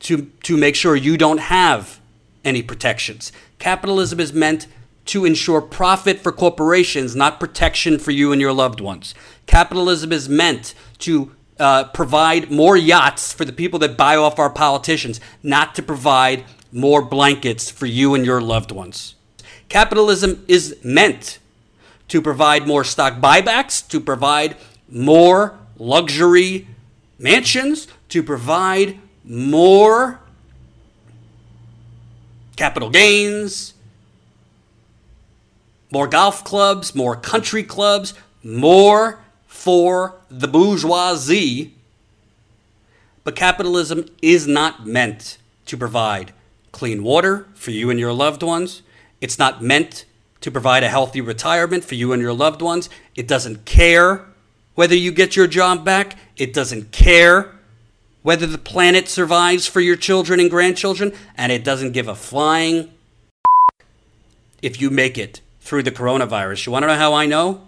[0.00, 2.00] to, to make sure you don't have
[2.44, 3.32] any protections.
[3.58, 4.66] Capitalism is meant
[5.06, 9.14] to ensure profit for corporations, not protection for you and your loved ones.
[9.46, 14.50] Capitalism is meant to uh, provide more yachts for the people that buy off our
[14.50, 19.14] politicians, not to provide more blankets for you and your loved ones.
[19.68, 21.38] Capitalism is meant
[22.08, 24.56] to provide more stock buybacks, to provide
[24.88, 26.66] more luxury
[27.18, 30.20] mansions, to provide more
[32.56, 33.74] capital gains,
[35.90, 41.74] more golf clubs, more country clubs, more for the bourgeoisie.
[43.24, 46.32] But capitalism is not meant to provide
[46.70, 48.82] clean water for you and your loved ones.
[49.20, 50.04] It's not meant
[50.42, 52.88] to provide a healthy retirement for you and your loved ones.
[53.16, 54.26] It doesn't care
[54.76, 56.16] whether you get your job back.
[56.36, 57.52] It doesn't care
[58.22, 62.92] whether the planet survives for your children and grandchildren, and it doesn't give a flying
[64.62, 66.66] if you make it through the coronavirus.
[66.66, 67.66] You want to know how I know?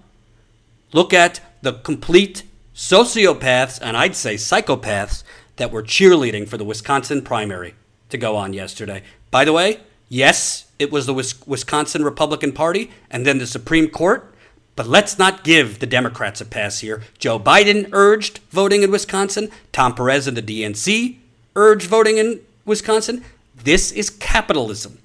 [0.93, 2.45] Look at the complete
[2.75, 5.25] sociopaths, and I'd say psychopaths,
[5.57, 7.75] that were cheerleading for the Wisconsin primary
[8.11, 9.03] to go on yesterday.
[9.31, 14.33] By the way, yes, it was the Wisconsin Republican Party and then the Supreme Court
[14.79, 17.03] but let's not give the Democrats a pass here.
[17.19, 19.51] Joe Biden urged voting in Wisconsin.
[19.73, 21.17] Tom Perez and the DNC
[21.57, 23.25] urged voting in Wisconsin.
[23.57, 25.01] This is capitalism.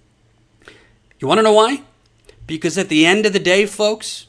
[1.20, 1.82] You want to know why?
[2.46, 4.28] Because at the end of the day, folks,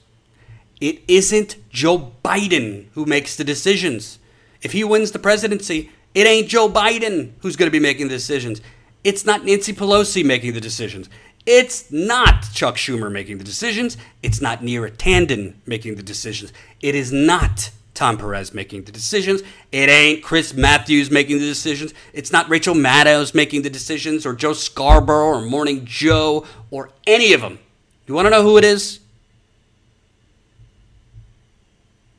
[0.81, 4.19] it isn't Joe Biden who makes the decisions.
[4.63, 8.15] If he wins the presidency, it ain't Joe Biden who's going to be making the
[8.15, 8.63] decisions.
[9.05, 11.11] It's not Nancy Pelosi making the decisions.
[11.47, 13.97] It's not Chuck Schumer making the decisions.
[14.23, 16.53] It's not Neera Tanden making the decisions.
[16.81, 19.43] It is not Tom Perez making the decisions.
[19.71, 21.93] It ain't Chris Matthews making the decisions.
[22.13, 27.33] It's not Rachel Maddow making the decisions or Joe Scarborough or Morning Joe or any
[27.33, 27.59] of them.
[28.07, 29.01] You want to know who it is?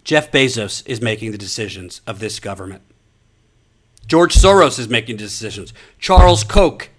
[0.03, 2.83] Jeff Bezos is making the decisions of this government.
[4.05, 5.73] George Soros is making decisions.
[5.97, 6.89] Charles Koch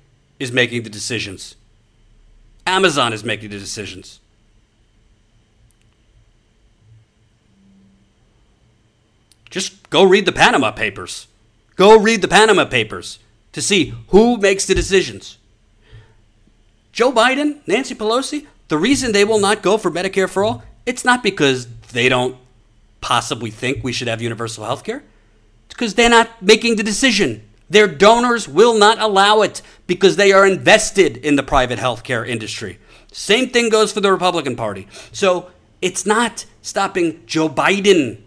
[0.40, 1.54] is making the decisions.
[2.66, 4.20] Amazon is making the decisions.
[9.50, 11.28] Just go read the Panama Papers.
[11.76, 13.20] Go read the Panama Papers
[13.52, 15.38] to see who makes the decisions.
[16.92, 21.04] Joe Biden, Nancy Pelosi, the reason they will not go for Medicare for all, it's
[21.04, 22.36] not because they don't
[23.00, 25.02] possibly think we should have universal health care.
[25.66, 27.48] It's because they're not making the decision.
[27.68, 32.78] Their donors will not allow it because they are invested in the private healthcare industry.
[33.12, 34.86] Same thing goes for the Republican Party.
[35.10, 35.50] So
[35.82, 38.20] it's not stopping Joe Biden.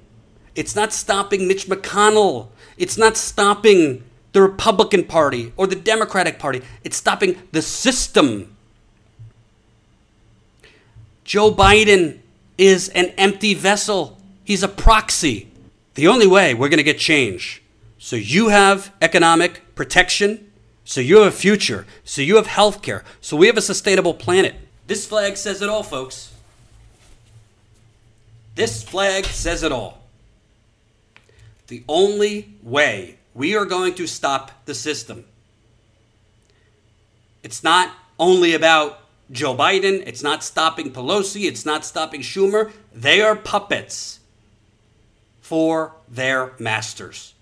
[0.56, 2.50] It's not stopping Mitch McConnell.
[2.78, 6.62] It's not stopping the Republican Party or the Democratic Party.
[6.84, 8.56] It's stopping the system.
[11.24, 12.20] Joe Biden
[12.58, 14.18] is an empty vessel.
[14.44, 15.50] He's a proxy.
[15.94, 17.62] The only way we're going to get change
[18.00, 20.52] so you have economic protection,
[20.86, 24.14] so you have a future, so you have health care, so we have a sustainable
[24.14, 24.56] planet.
[24.88, 26.34] This flag says it all, folks.
[28.56, 30.02] This flag says it all.
[31.68, 35.26] The only way we are going to stop the system.
[37.44, 42.72] It's not only about Joe Biden, it's not stopping Pelosi, it's not stopping Schumer.
[42.94, 44.20] They are puppets
[45.42, 47.34] for their masters.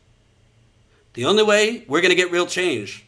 [1.18, 3.04] The only way we're going to get real change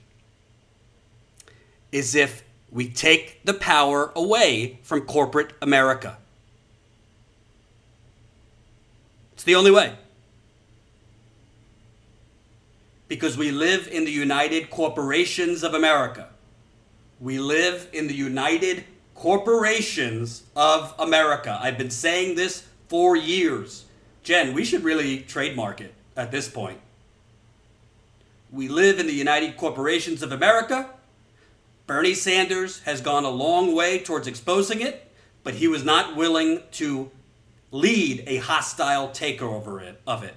[1.92, 6.18] is if we take the power away from corporate America.
[9.34, 9.94] It's the only way.
[13.08, 16.30] Because we live in the United Corporations of America.
[17.20, 21.60] We live in the United Corporations of America.
[21.62, 23.86] I've been saying this for years.
[24.24, 26.80] Jen, we should really trademark it at this point.
[28.52, 30.90] We live in the United Corporations of America.
[31.86, 35.12] Bernie Sanders has gone a long way towards exposing it,
[35.44, 37.12] but he was not willing to
[37.72, 40.36] lead a hostile takeover of it.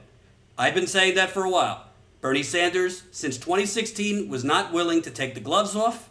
[0.58, 1.86] I've been saying that for a while.
[2.20, 6.10] Bernie Sanders, since 2016, was not willing to take the gloves off.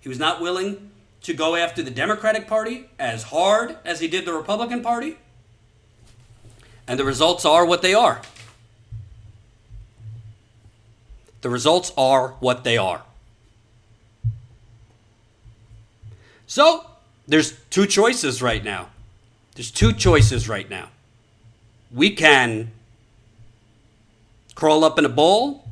[0.00, 0.90] He was not willing
[1.22, 5.18] to go after the Democratic Party as hard as he did the Republican Party.
[6.88, 8.22] And the results are what they are.
[11.40, 13.02] The results are what they are.
[16.46, 16.84] So,
[17.28, 18.88] there's two choices right now.
[19.54, 20.88] There's two choices right now.
[21.92, 22.72] We can
[24.54, 25.68] crawl up in a ball,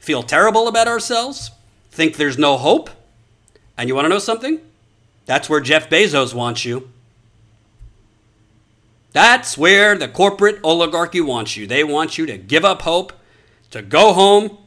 [0.00, 1.50] feel terrible about ourselves,
[1.90, 2.90] think there's no hope.
[3.76, 4.60] And you want to know something?
[5.26, 6.90] That's where Jeff Bezos wants you.
[9.12, 11.66] That's where the corporate oligarchy wants you.
[11.66, 13.12] They want you to give up hope,
[13.70, 14.58] to go home,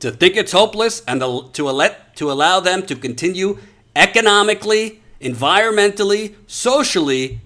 [0.00, 3.58] to think it's hopeless and to, let, to allow them to continue
[3.94, 7.40] economically, environmentally, socially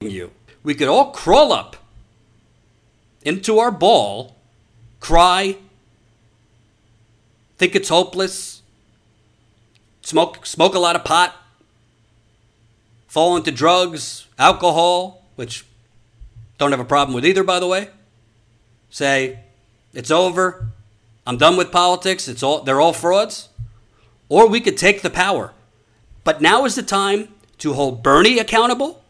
[0.00, 0.30] you.
[0.62, 1.76] We could all crawl up
[3.22, 4.36] into our ball,
[5.00, 5.56] cry,
[7.56, 8.62] think it's hopeless,
[10.02, 11.34] smoke smoke a lot of pot,
[13.06, 15.64] fall into drugs, alcohol, which
[16.58, 17.90] don't have a problem with either by the way.
[18.90, 19.40] Say
[19.92, 20.68] it's over,
[21.28, 22.26] I'm done with politics.
[22.26, 23.50] It's all they're all frauds.
[24.30, 25.52] Or we could take the power.
[26.24, 29.04] But now is the time to hold Bernie accountable.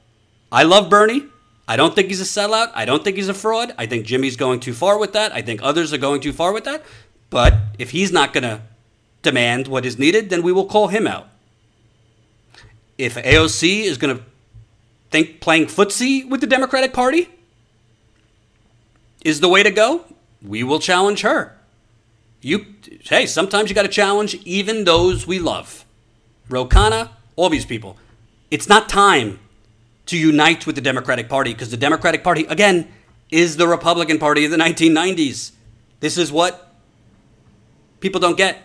[0.50, 1.26] I love Bernie.
[1.68, 2.72] I don't think he's a sellout.
[2.74, 3.72] I don't think he's a fraud.
[3.78, 5.32] I think Jimmy's going too far with that.
[5.32, 6.82] I think others are going too far with that.
[7.30, 8.62] But if he's not going to
[9.22, 11.28] demand what is needed, then we will call him out.
[12.96, 14.24] If AOC is going to
[15.10, 17.28] think playing footsie with the Democratic Party
[19.24, 20.04] is the way to go,
[20.42, 21.57] we will challenge her.
[22.40, 22.66] You
[23.02, 25.84] hey, sometimes you got to challenge even those we love.
[26.48, 27.96] Ro Khanna, all these people.
[28.50, 29.40] It's not time
[30.06, 32.88] to unite with the Democratic Party because the Democratic Party again
[33.30, 35.52] is the Republican Party of the 1990s.
[36.00, 36.72] This is what
[38.00, 38.62] people don't get.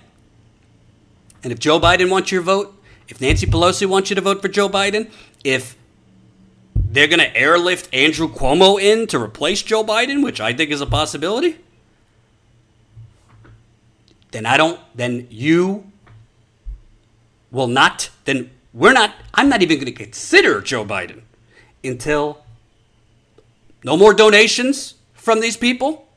[1.44, 2.74] And if Joe Biden wants your vote,
[3.10, 5.12] if Nancy Pelosi wants you to vote for Joe Biden,
[5.44, 5.76] if
[6.76, 10.80] they're going to airlift Andrew Cuomo in to replace Joe Biden, which I think is
[10.80, 11.58] a possibility,
[14.34, 15.90] then I don't, then you
[17.52, 21.22] will not, then we're not, I'm not even going to consider Joe Biden
[21.84, 22.44] until
[23.84, 26.08] No more donations from these people.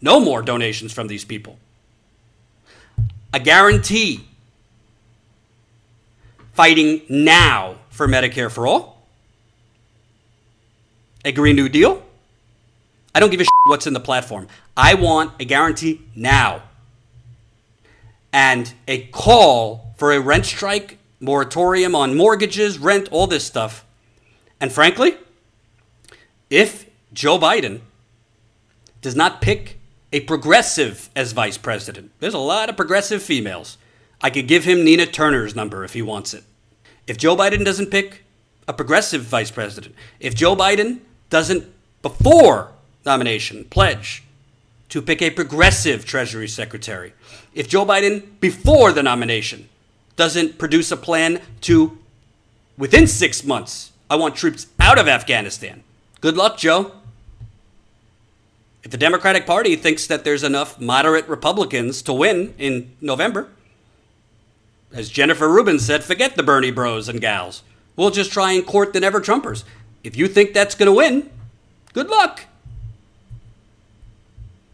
[0.00, 1.58] No more donations from these people.
[3.34, 4.26] A guarantee
[6.52, 9.06] fighting now for Medicare for all.
[11.24, 12.02] A Green New Deal.
[13.14, 14.48] I don't give a shit what's in the platform.
[14.76, 16.62] I want a guarantee now.
[18.32, 23.84] And a call for a rent strike, moratorium on mortgages, rent, all this stuff.
[24.60, 25.16] And frankly,
[26.50, 27.80] if Joe Biden
[29.00, 29.78] does not pick
[30.12, 33.78] a progressive as vice president, there's a lot of progressive females.
[34.20, 36.44] I could give him Nina Turner's number if he wants it.
[37.06, 38.24] If Joe Biden doesn't pick
[38.68, 41.66] a progressive vice president, if Joe Biden doesn't,
[42.02, 42.72] before
[43.04, 44.22] nomination, pledge
[44.92, 47.14] to pick a progressive Treasury Secretary,
[47.54, 49.70] if Joe Biden, before the nomination,
[50.16, 51.96] doesn't produce a plan to,
[52.76, 55.82] within six months, I want troops out of Afghanistan.
[56.20, 56.92] Good luck, Joe.
[58.82, 63.48] If the Democratic Party thinks that there's enough moderate Republicans to win in November,
[64.92, 67.62] as Jennifer Rubin said, forget the Bernie bros and gals.
[67.96, 69.64] We'll just try and court the never Trumpers.
[70.04, 71.30] If you think that's going to win,
[71.94, 72.44] good luck.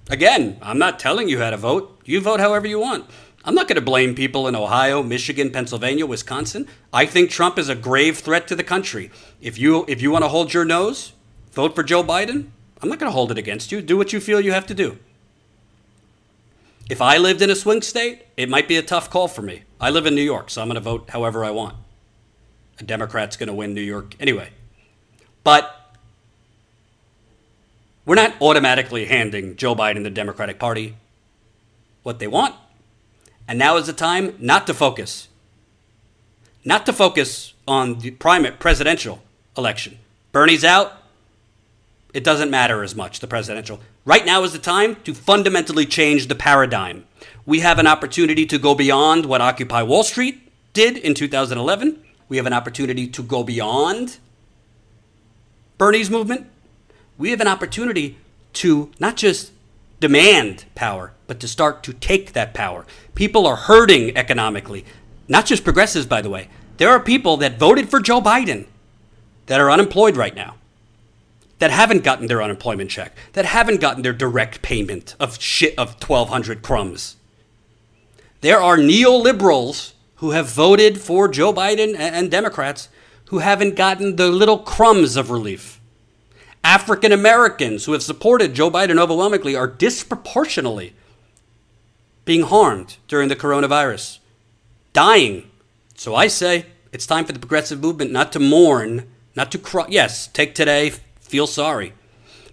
[0.09, 2.01] Again, I'm not telling you how to vote.
[2.05, 3.09] You vote however you want.
[3.45, 6.67] I'm not going to blame people in Ohio, Michigan, Pennsylvania, Wisconsin.
[6.93, 9.11] I think Trump is a grave threat to the country.
[9.41, 11.13] If you if you want to hold your nose,
[11.53, 12.49] vote for Joe Biden.
[12.83, 13.81] I'm not going to hold it against you.
[13.81, 14.99] Do what you feel you have to do.
[16.89, 19.65] If I lived in a swing state, it might be a tough call for me.
[19.81, 21.77] I live in New York, so I'm going to vote however I want.
[22.79, 24.51] A Democrat's going to win New York anyway.
[25.45, 25.88] But
[28.09, 30.97] we're not automatically handing Joe Biden the Democratic Party
[32.03, 32.55] what they want.
[33.47, 35.29] And now is the time not to focus.
[36.65, 39.23] Not to focus on the primary presidential
[39.59, 39.99] election.
[40.33, 40.95] Bernie's out.
[42.15, 43.79] It doesn't matter as much, the presidential.
[44.07, 47.05] Right now is the time to fundamentally change the paradigm.
[47.45, 52.03] We have an opportunity to go beyond what Occupy Wall Street did in 2011.
[52.31, 54.17] We have an opportunity to go beyond
[55.77, 56.47] Bernie's movement
[57.19, 58.17] we have an opportunity
[58.55, 59.53] to not just
[60.01, 62.87] demand power, but to start to take that power.
[63.15, 64.85] People are hurting economically,
[65.27, 66.49] not just progressives, by the way.
[66.77, 68.67] There are people that voted for Joe Biden
[69.47, 70.55] that are unemployed right now,
[71.59, 76.01] that haven't gotten their unemployment check, that haven't gotten their direct payment of shit of
[76.01, 77.17] 1,200 crumbs.
[78.41, 82.89] There are neoliberals who have voted for Joe Biden and Democrats
[83.27, 85.78] who haven't gotten the little crumbs of relief.
[86.69, 90.93] African Americans who have supported Joe Biden overwhelmingly are disproportionately
[92.27, 94.19] being harmed during the coronavirus,
[94.93, 95.51] dying.
[95.95, 99.87] So I say it's time for the progressive movement not to mourn, not to cry.
[99.89, 101.95] Yes, take today, feel sorry.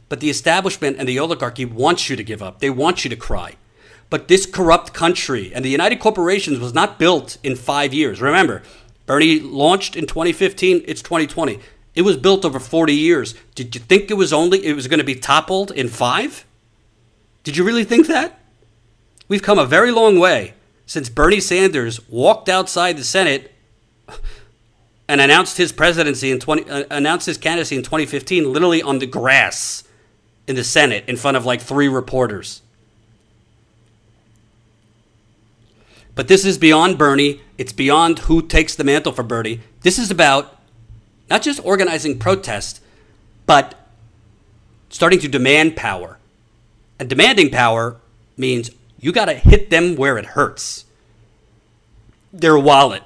[0.07, 2.59] But the establishment and the oligarchy wants you to give up.
[2.59, 3.55] They want you to cry.
[4.09, 8.21] But this corrupt country and the United Corporations was not built in five years.
[8.21, 8.63] Remember,
[9.07, 11.59] Bernie launched in 2015, it's 2020.
[11.95, 13.35] It was built over 40 years.
[13.55, 16.45] Did you think it was only it was going to be toppled in 5?
[17.43, 18.39] Did you really think that?
[19.27, 20.53] We've come a very long way
[20.85, 23.51] since Bernie Sanders walked outside the Senate
[25.07, 29.05] and announced his presidency in 20 uh, announced his candidacy in 2015 literally on the
[29.05, 29.83] grass
[30.47, 32.61] in the Senate in front of like three reporters.
[36.13, 37.41] But this is beyond Bernie.
[37.57, 39.61] It's beyond who takes the mantle for Bernie.
[39.81, 40.54] This is about
[41.29, 42.81] not just organizing protests,
[43.45, 43.75] but
[44.89, 46.17] starting to demand power.
[46.99, 47.97] And demanding power
[48.37, 50.85] means you got to hit them where it hurts
[52.31, 53.03] their wallet,